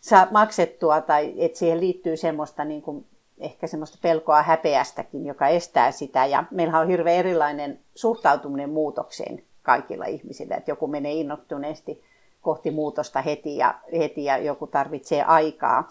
Saa 0.00 0.26
maksettua 0.30 1.00
tai 1.00 1.34
että 1.36 1.58
siihen 1.58 1.80
liittyy 1.80 2.16
semmoista 2.16 2.64
niin 2.64 2.82
kuin, 2.82 3.06
ehkä 3.38 3.66
semmoista 3.66 3.98
pelkoa 4.02 4.42
häpeästäkin, 4.42 5.26
joka 5.26 5.48
estää 5.48 5.90
sitä. 5.90 6.26
Ja 6.26 6.44
meillä 6.50 6.78
on 6.78 6.88
hirveän 6.88 7.18
erilainen 7.18 7.80
suhtautuminen 7.94 8.70
muutokseen 8.70 9.42
kaikilla 9.62 10.04
ihmisillä, 10.04 10.56
että 10.56 10.70
joku 10.70 10.86
menee 10.86 11.12
innottuneesti 11.12 12.02
kohti 12.40 12.70
muutosta 12.70 13.22
heti 13.22 13.56
ja, 13.56 13.74
heti 13.98 14.24
ja 14.24 14.38
joku 14.38 14.66
tarvitsee 14.66 15.22
aikaa, 15.22 15.88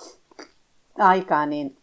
aikaa 0.98 1.46
niin, 1.46 1.78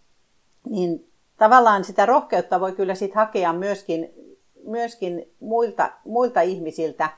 niin 0.71 1.09
tavallaan 1.39 1.85
sitä 1.85 2.07
rohkeutta 2.07 2.61
voi 2.61 2.73
kyllä 2.73 2.95
sit 2.95 3.15
hakea 3.15 3.53
myöskin 3.53 4.22
myöskin 4.65 5.33
muilta, 5.41 5.93
muilta 6.05 6.41
ihmisiltä 6.41 7.09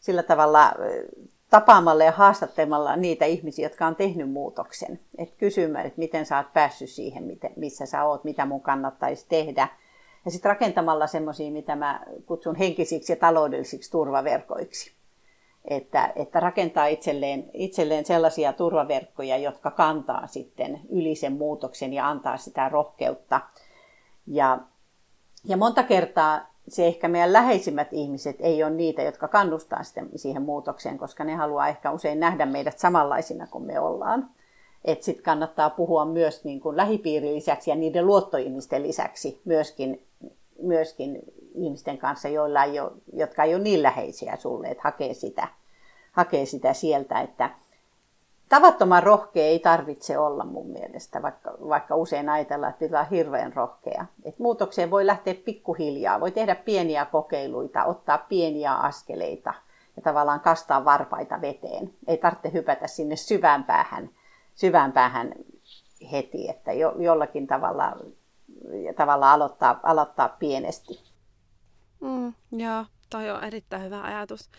sillä 0.00 0.22
tavalla 0.22 0.72
tapaamalla 1.50 2.04
ja 2.04 2.12
haastattelemalla 2.12 2.96
niitä 2.96 3.24
ihmisiä, 3.24 3.66
jotka 3.66 3.86
on 3.86 3.96
tehnyt 3.96 4.30
muutoksen. 4.30 5.00
Et 5.18 5.34
kysymään, 5.34 5.86
että 5.86 5.98
miten 5.98 6.26
sä 6.26 6.36
oot 6.36 6.52
päässyt 6.52 6.90
siihen, 6.90 7.38
missä 7.56 7.86
sä 7.86 8.04
oot, 8.04 8.24
mitä 8.24 8.46
mun 8.46 8.60
kannattaisi 8.60 9.26
tehdä. 9.28 9.68
Ja 10.24 10.30
sitten 10.30 10.48
rakentamalla 10.48 11.06
semmoisia, 11.06 11.50
mitä 11.50 11.76
mä 11.76 12.00
kutsun 12.26 12.56
henkisiksi 12.56 13.12
ja 13.12 13.16
taloudellisiksi 13.16 13.90
turvaverkoiksi. 13.90 14.92
Että, 15.64 16.12
että 16.16 16.40
rakentaa 16.40 16.86
itselleen, 16.86 17.50
itselleen 17.52 18.04
sellaisia 18.04 18.52
turvaverkkoja, 18.52 19.36
jotka 19.36 19.70
kantaa 19.70 20.26
sitten 20.26 20.80
yli 20.90 21.14
sen 21.14 21.32
muutoksen 21.32 21.92
ja 21.92 22.08
antaa 22.08 22.36
sitä 22.36 22.68
rohkeutta. 22.68 23.40
Ja, 24.26 24.58
ja 25.44 25.56
monta 25.56 25.82
kertaa 25.82 26.53
se 26.68 26.86
ehkä 26.86 27.08
meidän 27.08 27.32
läheisimmät 27.32 27.88
ihmiset 27.92 28.36
ei 28.40 28.64
ole 28.64 28.70
niitä, 28.70 29.02
jotka 29.02 29.28
kannustaa 29.28 29.80
siihen 30.16 30.42
muutokseen, 30.42 30.98
koska 30.98 31.24
ne 31.24 31.34
haluaa 31.34 31.68
ehkä 31.68 31.90
usein 31.90 32.20
nähdä 32.20 32.46
meidät 32.46 32.78
samanlaisina 32.78 33.46
kuin 33.46 33.64
me 33.64 33.80
ollaan. 33.80 34.30
Että 34.84 35.04
sitten 35.04 35.24
kannattaa 35.24 35.70
puhua 35.70 36.04
myös 36.04 36.44
niin 36.44 36.60
kuin 36.60 36.76
lähipiirin 36.76 37.34
lisäksi 37.34 37.70
ja 37.70 37.76
niiden 37.76 38.06
luottoihmisten 38.06 38.82
lisäksi 38.82 39.40
myöskin, 39.44 40.06
myöskin 40.62 41.18
ihmisten 41.54 41.98
kanssa, 41.98 42.28
joilla 42.28 42.64
ei 42.64 42.80
ole, 42.80 42.92
jotka 43.12 43.44
ei 43.44 43.54
ole 43.54 43.62
niin 43.62 43.82
läheisiä 43.82 44.36
sulle, 44.36 44.68
että 44.68 44.82
hakee 44.84 45.14
sitä, 45.14 45.48
hakee 46.12 46.46
sitä 46.46 46.72
sieltä, 46.72 47.20
että 47.20 47.50
tavattoman 48.48 49.02
rohkea 49.02 49.44
ei 49.44 49.58
tarvitse 49.58 50.18
olla 50.18 50.44
mun 50.44 50.66
mielestä, 50.66 51.22
vaikka, 51.22 51.54
vaikka 51.68 51.96
usein 51.96 52.28
ajatellaan, 52.28 52.70
että 52.70 52.84
pitää 52.84 53.04
hirveän 53.04 53.52
rohkea. 53.52 54.06
Et 54.24 54.38
muutokseen 54.38 54.90
voi 54.90 55.06
lähteä 55.06 55.34
pikkuhiljaa, 55.34 56.20
voi 56.20 56.30
tehdä 56.30 56.54
pieniä 56.54 57.04
kokeiluita, 57.04 57.84
ottaa 57.84 58.18
pieniä 58.18 58.74
askeleita 58.74 59.54
ja 59.96 60.02
tavallaan 60.02 60.40
kastaa 60.40 60.84
varpaita 60.84 61.40
veteen. 61.40 61.94
Ei 62.06 62.16
tarvitse 62.16 62.52
hypätä 62.52 62.86
sinne 62.86 63.16
syvään 63.16 63.64
päähän, 63.64 64.10
syvään 64.54 64.92
päähän 64.92 65.34
heti, 66.12 66.50
että 66.50 66.72
jo, 66.72 66.94
jollakin 66.98 67.46
tavalla, 67.46 67.96
tavalla 68.96 69.32
aloittaa, 69.32 69.80
aloittaa 69.82 70.28
pienesti. 70.28 71.00
Mm, 72.00 72.32
joo, 72.52 72.84
toi 73.10 73.30
on 73.30 73.44
erittäin 73.44 73.82
hyvä 73.82 74.02
ajatus. 74.02 74.50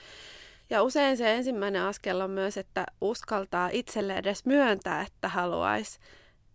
Ja 0.70 0.84
usein 0.84 1.18
se 1.18 1.36
ensimmäinen 1.36 1.82
askel 1.82 2.22
on 2.22 2.32
myös, 2.32 2.58
että 2.58 2.86
uskaltaa 3.02 3.70
itselle 3.72 4.18
edes 4.18 4.46
myöntää, 4.46 5.02
että 5.02 5.28
haluaisi 5.28 6.00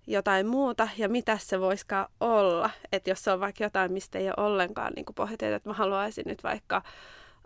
jotain 0.06 0.46
muuta 0.46 0.88
ja 0.98 1.08
mitä 1.08 1.38
se 1.40 1.60
voisikaan 1.60 2.06
olla. 2.20 2.70
Että 2.92 3.10
jos 3.10 3.24
se 3.24 3.32
on 3.32 3.40
vaikka 3.40 3.64
jotain, 3.64 3.92
mistä 3.92 4.18
ei 4.18 4.26
ole 4.26 4.46
ollenkaan 4.46 4.92
niin 4.96 5.04
pohjatietä, 5.14 5.56
että 5.56 5.68
mä 5.68 5.74
haluaisin 5.74 6.24
nyt 6.26 6.42
vaikka 6.42 6.82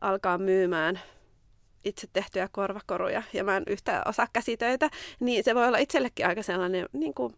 alkaa 0.01 0.39
myymään 0.39 1.01
itse 1.85 2.07
tehtyjä 2.13 2.49
korvakoruja 2.53 3.23
ja 3.33 3.45
mä 3.45 3.57
en 3.57 3.63
yhtään 3.67 4.03
osaa 4.07 4.27
käsitöitä, 4.33 4.91
niin 5.21 5.45
se 5.45 5.55
voi 5.55 5.69
olla 5.69 5.79
itsellekin 5.79 6.27
aika 6.27 6.43
sellainen 6.43 6.89
niin 6.93 7.15
kuin, 7.15 7.35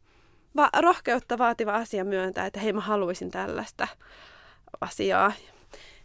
va- 0.56 0.70
rohkeutta 0.78 1.38
vaativa 1.38 1.74
asia 1.74 2.04
myöntää, 2.04 2.46
että 2.46 2.60
hei 2.60 2.72
mä 2.72 2.80
haluaisin 2.80 3.30
tällaista 3.30 3.88
asiaa. 4.80 5.32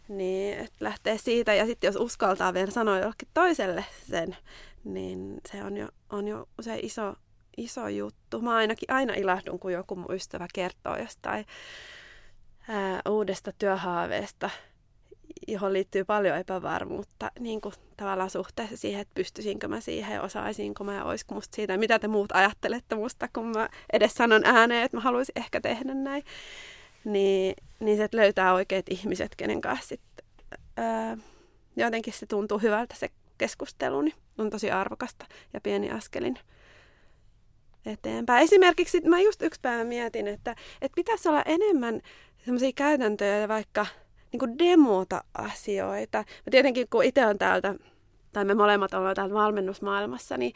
Niin, 0.08 0.58
että 0.58 0.76
lähtee 0.80 1.18
siitä. 1.18 1.54
Ja 1.54 1.66
sitten 1.66 1.88
jos 1.88 1.96
uskaltaa 1.96 2.54
vielä 2.54 2.70
sanoa 2.70 2.98
jollekin 2.98 3.28
toiselle 3.34 3.84
sen, 4.10 4.36
niin 4.84 5.40
se 5.48 5.64
on 5.64 5.76
jo, 5.76 5.88
on 6.10 6.28
jo 6.28 6.48
se 6.60 6.78
iso, 6.82 7.14
iso 7.56 7.88
juttu. 7.88 8.40
Mä 8.40 8.54
ainakin 8.54 8.94
aina 8.94 9.14
ilahdun, 9.14 9.58
kun 9.58 9.72
joku 9.72 9.96
mun 9.96 10.14
ystävä 10.14 10.46
kertoo 10.54 10.96
jostain 10.96 11.46
ää, 12.68 13.00
uudesta 13.08 13.52
työhaaveesta, 13.58 14.50
johon 15.48 15.72
liittyy 15.72 16.04
paljon 16.04 16.38
epävarmuutta 16.38 17.30
niin 17.40 17.60
kuin 17.60 17.74
tavallaan 17.96 18.30
suhteessa 18.30 18.76
siihen, 18.76 19.00
että 19.00 19.14
pystyisinkö 19.14 19.68
mä 19.68 19.80
siihen, 19.80 20.22
osaisinko 20.22 20.84
mä 20.84 20.94
ja 20.94 21.04
olisiko 21.04 21.34
musta 21.34 21.56
siitä, 21.56 21.76
mitä 21.76 21.98
te 21.98 22.08
muut 22.08 22.32
ajattelette 22.32 22.94
musta, 22.94 23.28
kun 23.32 23.46
mä 23.46 23.68
edes 23.92 24.14
sanon 24.14 24.44
ääneen, 24.44 24.84
että 24.84 24.96
mä 24.96 25.00
haluaisin 25.00 25.32
ehkä 25.36 25.60
tehdä 25.60 25.94
näin 25.94 26.22
niin, 27.04 27.54
niin 27.80 27.96
se, 27.96 28.04
että 28.04 28.16
löytää 28.16 28.54
oikeat 28.54 28.86
ihmiset, 28.90 29.36
kenen 29.36 29.60
kanssa 29.60 29.88
sitten 29.88 30.26
jotenkin 31.76 32.12
se 32.12 32.26
tuntuu 32.26 32.58
hyvältä 32.58 32.94
se 32.98 33.08
keskustelu, 33.38 34.00
niin 34.00 34.14
on 34.38 34.50
tosi 34.50 34.70
arvokasta 34.70 35.26
ja 35.52 35.60
pieni 35.60 35.90
askelin 35.90 36.38
eteenpäin. 37.86 38.44
Esimerkiksi 38.44 39.00
mä 39.00 39.20
just 39.20 39.42
yksi 39.42 39.60
päivä 39.60 39.84
mietin, 39.84 40.28
että, 40.28 40.56
että 40.82 40.94
pitäisi 40.94 41.28
olla 41.28 41.42
enemmän 41.42 42.00
sellaisia 42.44 42.72
käytäntöjä 42.74 43.48
vaikka 43.48 43.86
niin 44.32 44.58
demota 44.58 45.24
asioita. 45.34 46.18
Mä 46.18 46.50
tietenkin 46.50 46.86
kun 46.90 47.04
itse 47.04 47.26
on 47.26 47.38
täältä, 47.38 47.74
tai 48.32 48.44
me 48.44 48.54
molemmat 48.54 48.94
ollaan 48.94 49.14
täällä 49.14 49.34
valmennusmaailmassa, 49.34 50.36
niin 50.36 50.52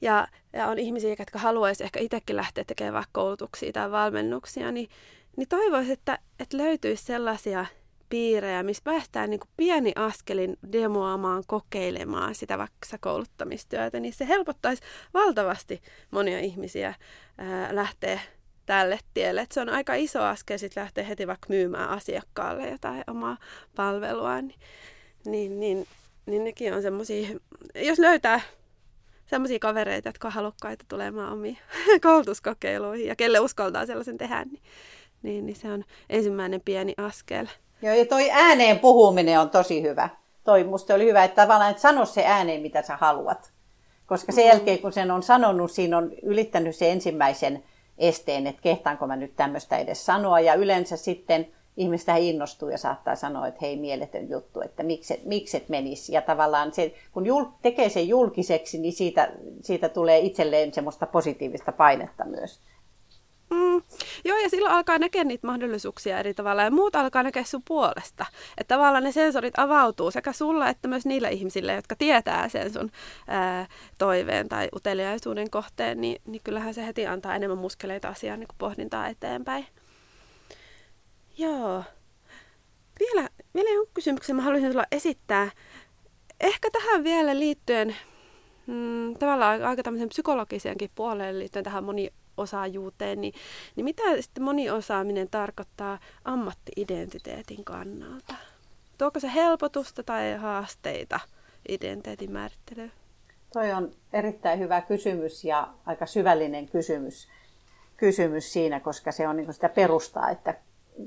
ja, 0.00 0.28
ja 0.52 0.66
on 0.66 0.78
ihmisiä, 0.78 1.16
jotka 1.18 1.38
haluaisi 1.38 1.84
ehkä 1.84 2.00
itsekin 2.00 2.36
lähteä 2.36 2.64
tekemään 2.64 3.04
koulutuksia 3.12 3.72
tai 3.72 3.90
valmennuksia, 3.90 4.72
niin 4.72 4.88
niin 5.36 5.48
toivoisin, 5.48 5.92
että, 5.92 6.18
että 6.40 6.56
löytyisi 6.56 7.04
sellaisia 7.04 7.66
piirejä, 8.08 8.62
missä 8.62 8.82
päästään 8.84 9.30
niin 9.30 9.40
pieni 9.56 9.92
askelin 9.96 10.56
demoamaan, 10.72 11.42
kokeilemaan 11.46 12.34
sitä 12.34 12.58
vaikka 12.58 12.98
kouluttamistyötä, 13.00 14.00
niin 14.00 14.14
se 14.14 14.28
helpottaisi 14.28 14.82
valtavasti 15.14 15.82
monia 16.10 16.40
ihmisiä 16.40 16.94
ää, 17.38 17.74
lähteä 17.74 18.20
tälle 18.66 18.98
tielle. 19.14 19.40
Et 19.40 19.52
se 19.52 19.60
on 19.60 19.68
aika 19.68 19.94
iso 19.94 20.22
askel 20.22 20.58
sitten 20.58 20.80
lähteä 20.82 21.04
heti 21.04 21.26
vaikka 21.26 21.46
myymään 21.48 21.88
asiakkaalle 21.88 22.68
jotain 22.68 23.04
omaa 23.06 23.36
palvelua. 23.76 24.42
Niin, 24.42 24.60
niin, 25.24 25.60
niin, 25.60 25.86
niin 26.26 26.44
nekin 26.44 26.74
on 26.74 26.82
semmoisia, 26.82 27.28
jos 27.74 27.98
löytää 27.98 28.40
semmoisia 29.26 29.58
kavereita, 29.58 30.08
jotka 30.08 30.28
on 30.28 30.34
halukkaita 30.34 30.84
tulemaan 30.88 31.32
omiin 31.32 31.58
koulutuskokeiluihin 32.02 33.06
ja 33.06 33.16
kelle 33.16 33.40
uskaltaa 33.40 33.86
sellaisen 33.86 34.18
tehdä, 34.18 34.44
niin, 34.44 34.62
niin, 35.22 35.46
niin 35.46 35.56
se 35.56 35.72
on 35.72 35.84
ensimmäinen 36.10 36.60
pieni 36.64 36.94
askel. 36.96 37.46
Joo, 37.82 37.94
ja 37.94 38.06
toi 38.06 38.30
ääneen 38.30 38.78
puhuminen 38.78 39.40
on 39.40 39.50
tosi 39.50 39.82
hyvä. 39.82 40.08
Toi 40.44 40.64
musta 40.64 40.94
oli 40.94 41.04
hyvä, 41.04 41.24
että 41.24 41.42
tavallaan 41.42 41.70
että 41.70 41.80
sano 41.80 42.06
se 42.06 42.24
ääneen, 42.24 42.62
mitä 42.62 42.82
sä 42.82 42.96
haluat. 42.96 43.52
Koska 44.06 44.32
sen 44.32 44.44
mm. 44.44 44.48
jälkeen, 44.48 44.78
kun 44.78 44.92
sen 44.92 45.10
on 45.10 45.22
sanonut, 45.22 45.70
siinä 45.70 45.98
on 45.98 46.12
ylittänyt 46.22 46.76
se 46.76 46.92
ensimmäisen 46.92 47.64
esteen, 47.98 48.46
että 48.46 48.62
kehtaanko 48.62 49.06
mä 49.06 49.16
nyt 49.16 49.36
tämmöistä 49.36 49.78
edes 49.78 50.06
sanoa. 50.06 50.40
Ja 50.40 50.54
yleensä 50.54 50.96
sitten 50.96 51.46
ihmistä 51.76 52.16
innostuu 52.16 52.68
ja 52.68 52.78
saattaa 52.78 53.16
sanoa, 53.16 53.46
että 53.46 53.58
hei, 53.62 53.76
mieletön 53.76 54.30
juttu, 54.30 54.60
että 54.60 54.82
mikset, 54.82 55.24
mikset 55.24 55.68
menisi. 55.68 56.12
Ja 56.12 56.22
tavallaan 56.22 56.72
se, 56.72 56.94
kun 57.12 57.26
jul, 57.26 57.44
tekee 57.62 57.88
sen 57.88 58.08
julkiseksi, 58.08 58.78
niin 58.78 58.92
siitä, 58.92 59.32
siitä 59.62 59.88
tulee 59.88 60.18
itselleen 60.18 60.74
semmoista 60.74 61.06
positiivista 61.06 61.72
painetta 61.72 62.24
myös. 62.24 62.60
Mm, 63.50 63.82
joo, 64.26 64.38
ja 64.38 64.48
silloin 64.48 64.74
alkaa 64.74 64.98
näkeä 64.98 65.24
niitä 65.24 65.46
mahdollisuuksia 65.46 66.18
eri 66.18 66.34
tavalla, 66.34 66.62
ja 66.62 66.70
muut 66.70 66.96
alkaa 66.96 67.22
näkeä 67.22 67.44
sun 67.44 67.62
puolesta. 67.68 68.26
Että 68.58 68.74
tavallaan 68.74 69.04
ne 69.04 69.12
sensorit 69.12 69.58
avautuu 69.58 70.10
sekä 70.10 70.32
sulla 70.32 70.68
että 70.68 70.88
myös 70.88 71.06
niille 71.06 71.30
ihmisille, 71.30 71.74
jotka 71.74 71.96
tietää 71.96 72.48
sen 72.48 72.72
sun 72.72 72.90
ää, 73.28 73.66
toiveen 73.98 74.48
tai 74.48 74.68
uteliaisuuden 74.74 75.50
kohteen, 75.50 76.00
niin, 76.00 76.22
niin 76.26 76.40
kyllähän 76.44 76.74
se 76.74 76.86
heti 76.86 77.06
antaa 77.06 77.34
enemmän 77.34 77.58
muskeleita 77.58 78.08
asiaan 78.08 78.40
niin 78.40 78.48
pohdintaa 78.58 79.08
eteenpäin. 79.08 79.66
Joo. 81.38 81.84
Vielä, 83.00 83.28
vielä 83.54 83.70
jonkun 83.70 83.94
kysymyksen 83.94 84.36
mä 84.36 84.42
haluaisin 84.42 84.70
tulla 84.70 84.86
esittää. 84.92 85.50
Ehkä 86.40 86.70
tähän 86.70 87.04
vielä 87.04 87.38
liittyen, 87.38 87.96
mm, 88.66 89.16
tavallaan 89.18 89.64
aika 89.64 89.82
tämmöisen 89.82 90.08
psykologiseenkin 90.08 90.90
puoleen 90.94 91.38
liittyen 91.38 91.64
tähän 91.64 91.84
moniosaajuuteen, 92.36 93.20
niin, 93.20 93.34
niin 93.76 93.84
mitä 93.84 94.02
sitten 94.20 94.42
moniosaaminen 94.44 95.28
tarkoittaa 95.30 95.98
ammattiidentiteetin 96.24 97.64
kannalta? 97.64 98.34
Tuoko 98.98 99.20
se 99.20 99.34
helpotusta 99.34 100.02
tai 100.02 100.36
haasteita 100.36 101.20
identiteetin 101.68 102.32
määrittelyyn? 102.32 102.92
Toi 103.52 103.72
on 103.72 103.90
erittäin 104.12 104.58
hyvä 104.58 104.80
kysymys 104.80 105.44
ja 105.44 105.68
aika 105.86 106.06
syvällinen 106.06 106.68
kysymys, 106.68 107.28
kysymys 107.96 108.52
siinä, 108.52 108.80
koska 108.80 109.12
se 109.12 109.28
on 109.28 109.36
niin 109.36 109.54
sitä 109.54 109.68
perustaa, 109.68 110.30
että 110.30 110.54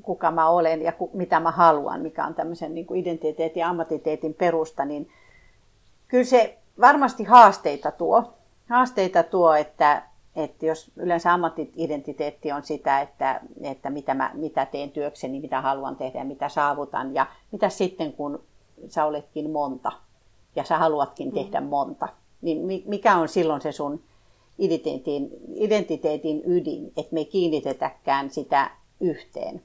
kuka 0.01 0.31
mä 0.31 0.49
olen 0.49 0.81
ja 0.81 0.91
ku, 0.91 1.11
mitä 1.13 1.39
mä 1.39 1.51
haluan, 1.51 2.01
mikä 2.01 2.25
on 2.25 2.35
tämmöisen 2.35 2.75
niin 2.75 2.95
identiteetin 2.95 3.61
ja 3.61 3.69
ammattiteetin 3.69 4.33
perusta, 4.33 4.85
niin 4.85 5.11
kyllä 6.07 6.23
se 6.23 6.57
varmasti 6.81 7.23
haasteita 7.23 7.91
tuo. 7.91 8.33
Haasteita 8.69 9.23
tuo, 9.23 9.53
että, 9.53 10.03
että 10.35 10.65
jos 10.65 10.91
yleensä 10.95 11.33
ammattiidentiteetti 11.33 12.51
on 12.51 12.63
sitä, 12.63 13.01
että, 13.01 13.41
että 13.61 13.89
mitä, 13.89 14.13
mä, 14.13 14.31
mitä 14.33 14.65
teen 14.65 14.91
työkseni, 14.91 15.39
mitä 15.39 15.61
haluan 15.61 15.95
tehdä 15.95 16.19
ja 16.19 16.25
mitä 16.25 16.49
saavutan, 16.49 17.15
ja 17.15 17.25
mitä 17.51 17.69
sitten 17.69 18.13
kun 18.13 18.43
sä 18.87 19.05
oletkin 19.05 19.51
monta 19.51 19.91
ja 20.55 20.63
sä 20.63 20.77
haluatkin 20.77 21.27
mm. 21.27 21.33
tehdä 21.33 21.61
monta, 21.61 22.07
niin 22.41 22.83
mikä 22.85 23.17
on 23.17 23.29
silloin 23.29 23.61
se 23.61 23.71
sun 23.71 24.03
identiteetin, 24.57 25.29
identiteetin 25.55 26.41
ydin, 26.45 26.91
että 26.97 27.13
me 27.13 27.19
ei 27.19 27.25
kiinnitetäkään 27.25 28.29
sitä 28.29 28.71
yhteen. 28.99 29.63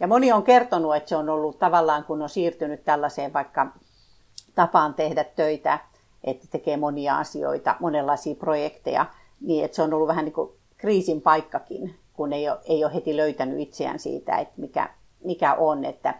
Ja 0.00 0.06
moni 0.06 0.32
on 0.32 0.42
kertonut, 0.42 0.96
että 0.96 1.08
se 1.08 1.16
on 1.16 1.28
ollut 1.28 1.58
tavallaan, 1.58 2.04
kun 2.04 2.22
on 2.22 2.28
siirtynyt 2.28 2.84
tällaiseen 2.84 3.32
vaikka 3.32 3.66
tapaan 4.54 4.94
tehdä 4.94 5.24
töitä, 5.24 5.78
että 6.24 6.46
tekee 6.50 6.76
monia 6.76 7.18
asioita, 7.18 7.76
monenlaisia 7.80 8.34
projekteja, 8.34 9.06
niin 9.42 9.64
että 9.64 9.74
se 9.74 9.82
on 9.82 9.94
ollut 9.94 10.08
vähän 10.08 10.24
niin 10.24 10.32
kuin 10.32 10.50
kriisin 10.76 11.20
paikkakin, 11.20 11.94
kun 12.12 12.32
ei 12.32 12.48
ole, 12.48 12.58
ei 12.64 12.84
ole 12.84 12.94
heti 12.94 13.16
löytänyt 13.16 13.60
itseään 13.60 13.98
siitä, 13.98 14.38
että 14.38 14.54
mikä, 14.56 14.90
mikä 15.24 15.54
on. 15.54 15.84
Että 15.84 16.14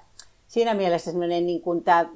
siinä 0.48 0.74
mielessä 0.74 1.10
semmoinen, 1.10 1.46
niin 1.46 1.62
kuin 1.62 1.84
tämä 1.84 2.06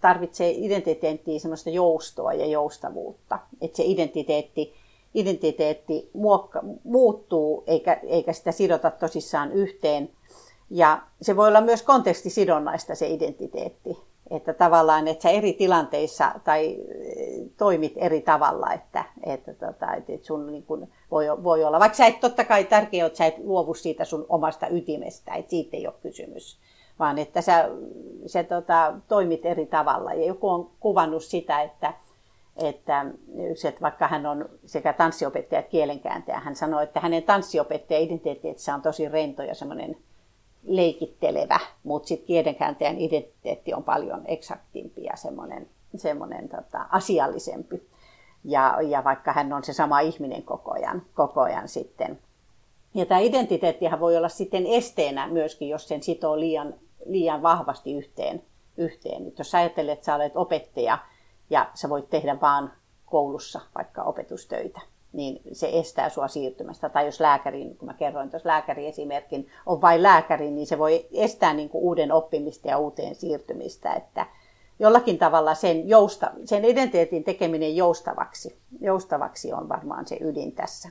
tarvitsee 0.00 0.50
identiteettiin 0.50 1.40
semmoista 1.40 1.70
joustoa 1.70 2.32
ja 2.32 2.46
joustavuutta, 2.46 3.38
että 3.60 3.76
se 3.76 3.82
identiteetti, 3.86 4.74
identiteetti 5.14 6.10
muokka, 6.14 6.62
muuttuu 6.84 7.64
eikä, 7.66 8.00
eikä 8.02 8.32
sitä 8.32 8.52
sidota 8.52 8.90
tosissaan 8.90 9.52
yhteen, 9.52 10.10
ja 10.70 11.02
se 11.22 11.36
voi 11.36 11.48
olla 11.48 11.60
myös 11.60 11.82
kontekstisidonnaista 11.82 12.94
se 12.94 13.08
identiteetti. 13.08 13.98
Että 14.30 14.54
tavallaan, 14.54 15.08
että 15.08 15.22
sä 15.22 15.30
eri 15.30 15.52
tilanteissa 15.52 16.32
tai 16.44 16.66
eh, 16.66 17.50
toimit 17.56 17.92
eri 17.96 18.20
tavalla, 18.20 18.72
että, 18.72 19.04
että, 19.22 19.54
tota, 19.54 19.94
että 19.94 20.26
sun 20.26 20.46
niin 20.46 20.62
kun 20.62 20.88
voi, 21.10 21.26
voi 21.44 21.64
olla, 21.64 21.80
vaikka 21.80 21.96
sä 21.96 22.06
et 22.06 22.20
totta 22.20 22.44
kai 22.44 22.64
tärkeää, 22.64 23.06
että 23.06 23.16
sä 23.16 23.26
et 23.26 23.38
luovu 23.38 23.74
siitä 23.74 24.04
sun 24.04 24.26
omasta 24.28 24.68
ytimestä, 24.68 25.34
että 25.34 25.50
siitä 25.50 25.76
ei 25.76 25.86
ole 25.86 25.94
kysymys, 26.02 26.58
vaan 26.98 27.18
että 27.18 27.40
sä, 27.40 27.68
sä 28.26 28.42
tota, 28.42 28.94
toimit 29.08 29.46
eri 29.46 29.66
tavalla. 29.66 30.14
Ja 30.14 30.26
joku 30.26 30.48
on 30.48 30.70
kuvannut 30.80 31.24
sitä, 31.24 31.62
että, 31.62 31.94
että, 32.56 33.06
että 33.64 33.80
vaikka 33.80 34.08
hän 34.08 34.26
on 34.26 34.48
sekä 34.64 34.92
tanssiopettaja 34.92 35.58
että 35.58 35.70
kielenkääntäjä, 35.70 36.40
hän 36.40 36.56
sanoi, 36.56 36.84
että 36.84 37.00
hänen 37.00 37.22
tanssiopettaja 37.22 38.00
identiteetissä 38.00 38.74
on 38.74 38.82
tosi 38.82 39.08
rento 39.08 39.42
ja 39.42 39.54
semmoinen 39.54 39.96
leikittelevä, 40.66 41.58
mutta 41.84 42.08
sitten 42.08 42.26
kielenkääntäjän 42.26 42.98
identiteetti 42.98 43.74
on 43.74 43.84
paljon 43.84 44.22
eksaktimpi 44.26 45.04
ja 45.04 45.16
semmoinen, 45.16 45.68
semmoinen 45.96 46.48
tota, 46.48 46.86
asiallisempi. 46.90 47.82
Ja, 48.44 48.78
ja 48.88 49.04
vaikka 49.04 49.32
hän 49.32 49.52
on 49.52 49.64
se 49.64 49.72
sama 49.72 50.00
ihminen 50.00 50.42
koko 50.42 50.72
ajan, 50.72 51.02
koko 51.14 51.40
ajan 51.40 51.68
sitten. 51.68 52.18
Ja 52.94 53.06
tämä 53.06 53.20
identiteettihän 53.20 54.00
voi 54.00 54.16
olla 54.16 54.28
sitten 54.28 54.66
esteenä 54.66 55.28
myöskin, 55.28 55.68
jos 55.68 55.88
sen 55.88 56.02
sitoo 56.02 56.40
liian, 56.40 56.74
liian 57.06 57.42
vahvasti 57.42 57.94
yhteen. 57.94 58.42
yhteen. 58.76 59.24
Nyt 59.24 59.38
jos 59.38 59.54
ajattelet, 59.54 59.92
että 59.92 60.04
sä 60.04 60.14
olet 60.14 60.36
opettaja 60.36 60.98
ja 61.50 61.70
sä 61.74 61.88
voit 61.88 62.10
tehdä 62.10 62.40
vaan 62.40 62.72
koulussa 63.06 63.60
vaikka 63.74 64.02
opetustöitä, 64.02 64.80
niin 65.16 65.42
se 65.52 65.70
estää 65.72 66.08
sua 66.08 66.28
siirtymästä. 66.28 66.88
Tai 66.88 67.06
jos 67.06 67.20
lääkäri, 67.20 67.64
niin 67.64 67.76
kun 67.76 67.86
mä 67.86 67.94
kerroin 67.94 68.30
tuossa 68.30 68.48
lääkäriesimerkin, 68.48 69.48
on 69.66 69.80
vain 69.80 70.02
lääkäri, 70.02 70.50
niin 70.50 70.66
se 70.66 70.78
voi 70.78 71.06
estää 71.12 71.54
niin 71.54 71.68
kuin 71.68 71.84
uuden 71.84 72.12
oppimista 72.12 72.68
ja 72.68 72.78
uuteen 72.78 73.14
siirtymistä. 73.14 73.92
Että 73.92 74.26
jollakin 74.78 75.18
tavalla 75.18 75.54
sen, 75.54 75.88
jousta, 75.88 76.30
sen 76.44 76.64
identiteetin 76.64 77.24
tekeminen 77.24 77.76
joustavaksi, 77.76 78.58
joustavaksi 78.80 79.52
on 79.52 79.68
varmaan 79.68 80.06
se 80.06 80.18
ydin 80.20 80.52
tässä. 80.52 80.88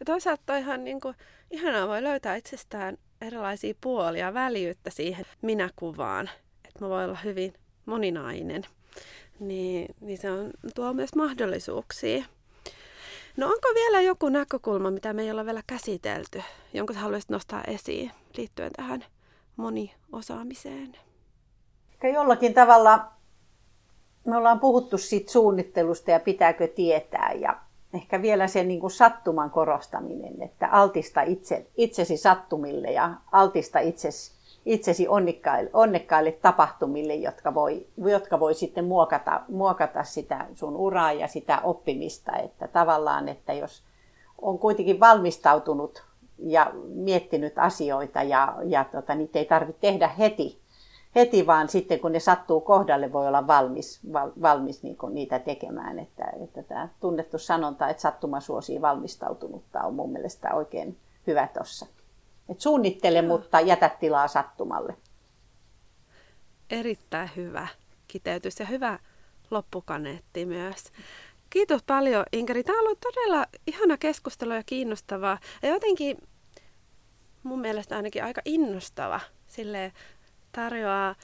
Ja 0.00 0.06
toisaalta 0.06 0.56
ihan 0.56 0.84
niin 0.84 1.00
kuin, 1.00 1.14
ihanaa 1.50 1.88
voi 1.88 2.02
löytää 2.02 2.36
itsestään 2.36 2.98
erilaisia 3.20 3.74
puolia, 3.80 4.34
väljyyttä 4.34 4.90
siihen 4.90 5.24
minäkuvaan. 5.42 6.30
Että 6.68 6.84
mä 6.84 6.88
voin 6.88 7.04
olla 7.04 7.18
hyvin 7.24 7.54
moninainen. 7.86 8.62
Niin, 9.40 9.94
niin 10.00 10.18
se 10.18 10.30
on, 10.30 10.50
tuo 10.74 10.92
myös 10.92 11.14
mahdollisuuksia. 11.14 12.24
No 13.38 13.46
onko 13.46 13.68
vielä 13.74 14.00
joku 14.00 14.28
näkökulma, 14.28 14.90
mitä 14.90 15.12
me 15.12 15.22
ei 15.22 15.30
olla 15.30 15.44
vielä 15.44 15.62
käsitelty, 15.66 16.42
jonka 16.72 16.94
haluaisit 16.94 17.30
nostaa 17.30 17.62
esiin 17.66 18.10
liittyen 18.36 18.72
tähän 18.72 19.04
moniosaamiseen? 19.56 20.96
Jollakin 22.14 22.54
tavalla 22.54 23.04
me 24.24 24.36
ollaan 24.36 24.60
puhuttu 24.60 24.98
siitä 24.98 25.32
suunnittelusta 25.32 26.10
ja 26.10 26.20
pitääkö 26.20 26.68
tietää 26.68 27.32
ja 27.32 27.56
ehkä 27.94 28.22
vielä 28.22 28.46
sen 28.46 28.68
niin 28.68 28.80
kuin 28.80 28.90
sattuman 28.90 29.50
korostaminen, 29.50 30.42
että 30.42 30.68
altista 30.70 31.22
itse, 31.22 31.66
itsesi 31.76 32.16
sattumille 32.16 32.92
ja 32.92 33.14
altista 33.32 33.78
itsesi 33.78 34.37
itsesi 34.68 35.08
onnekkaille, 35.08 35.70
onnekkaille 35.72 36.32
tapahtumille, 36.32 37.14
jotka 37.14 37.54
voi, 37.54 37.86
jotka 37.96 38.40
voi 38.40 38.54
sitten 38.54 38.84
muokata, 38.84 39.40
muokata 39.48 40.04
sitä 40.04 40.46
sun 40.54 40.76
uraa 40.76 41.12
ja 41.12 41.28
sitä 41.28 41.60
oppimista. 41.60 42.36
Että 42.36 42.68
tavallaan, 42.68 43.28
että 43.28 43.52
jos 43.52 43.82
on 44.42 44.58
kuitenkin 44.58 45.00
valmistautunut 45.00 46.04
ja 46.38 46.72
miettinyt 46.94 47.58
asioita 47.58 48.22
ja, 48.22 48.56
ja 48.64 48.84
tota, 48.84 49.14
niitä 49.14 49.38
ei 49.38 49.44
tarvitse 49.44 49.80
tehdä 49.80 50.08
heti, 50.08 50.60
heti, 51.14 51.46
vaan 51.46 51.68
sitten 51.68 52.00
kun 52.00 52.12
ne 52.12 52.20
sattuu 52.20 52.60
kohdalle, 52.60 53.12
voi 53.12 53.26
olla 53.26 53.46
valmis, 53.46 54.00
val, 54.12 54.30
valmis 54.42 54.82
niin 54.82 54.96
niitä 55.10 55.38
tekemään. 55.38 55.98
Että, 55.98 56.32
että 56.44 56.62
tämä 56.62 56.88
tunnettu 57.00 57.38
sanonta, 57.38 57.88
että 57.88 58.00
sattuma 58.00 58.40
suosii 58.40 58.80
valmistautunutta, 58.80 59.80
on 59.80 59.94
mun 59.94 60.12
mielestä 60.12 60.54
oikein 60.54 60.96
hyvä 61.26 61.48
tuossa. 61.54 61.86
Et 62.48 62.60
suunnittele, 62.60 63.22
mutta 63.22 63.60
jätä 63.60 63.88
tilaa 63.88 64.28
sattumalle. 64.28 64.96
erittäin 66.70 67.30
hyvä 67.36 67.68
kiteytys 68.08 68.60
ja 68.60 68.66
hyvä 68.66 68.98
loppukaneetti 69.50 70.46
myös. 70.46 70.84
Kiitos 71.50 71.82
paljon 71.82 72.24
Inkeri. 72.32 72.64
Tämä 72.64 72.78
on 72.78 72.84
ollut 72.84 73.00
todella 73.00 73.46
ihana 73.66 73.96
keskustelu 73.96 74.52
ja 74.52 74.62
kiinnostavaa. 74.66 75.38
Ja 75.62 75.68
jotenkin 75.68 76.16
mun 77.42 77.60
mielestä 77.60 77.96
ainakin 77.96 78.24
aika 78.24 78.40
innostava. 78.44 79.20
Sille 79.46 79.92
tarjoaa 80.52 81.14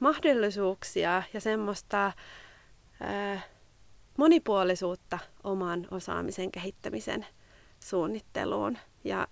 mahdollisuuksia 0.00 1.22
ja 1.32 1.40
semmoista 1.40 2.12
ää, 3.00 3.40
monipuolisuutta 4.16 5.18
oman 5.44 5.86
osaamisen 5.90 6.52
kehittämisen 6.52 7.26
suunnitteluun 7.80 8.78
ja, 9.04 9.26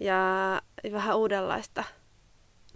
ja 0.00 0.62
vähän 0.92 1.16
uudenlaista 1.16 1.84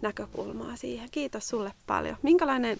näkökulmaa 0.01 0.75
siihen. 0.75 1.09
Kiitos 1.11 1.47
sulle 1.47 1.71
paljon. 1.87 2.17
Minkälainen 2.21 2.77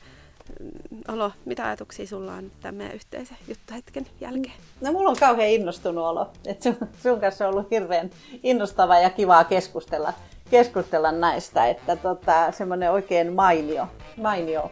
mm, 0.60 1.02
olo, 1.08 1.32
mitä 1.46 1.66
ajatuksia 1.66 2.08
sulla 2.08 2.34
on 2.34 2.52
tämän 2.62 2.76
meidän 2.76 2.96
yhteisen 2.96 3.38
juttuhetken 3.48 4.08
jälkeen? 4.22 4.56
No 4.82 4.92
mulla 4.92 5.10
on 5.10 5.18
kauhean 5.20 5.50
innostunut 5.50 6.06
olo. 6.06 6.32
Et 6.46 6.62
sun, 6.62 6.78
sun 7.04 7.22
kanssa 7.22 7.48
on 7.48 7.54
ollut 7.54 7.72
hirveän 7.72 8.10
innostava 8.44 9.00
ja 9.00 9.10
kivaa 9.10 9.44
keskustella, 9.44 10.14
keskustella 10.50 11.12
näistä. 11.12 11.68
Että 11.68 11.96
tota, 11.96 12.52
semmoinen 12.52 12.92
oikein 12.92 13.34
mainio, 13.34 13.88
mainio 14.18 14.72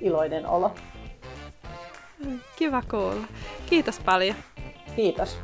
iloinen 0.00 0.46
olo. 0.46 0.74
Kiva 2.56 2.82
kuulla. 2.90 3.26
Kiitos 3.66 3.98
paljon. 3.98 4.36
Kiitos. 4.96 5.38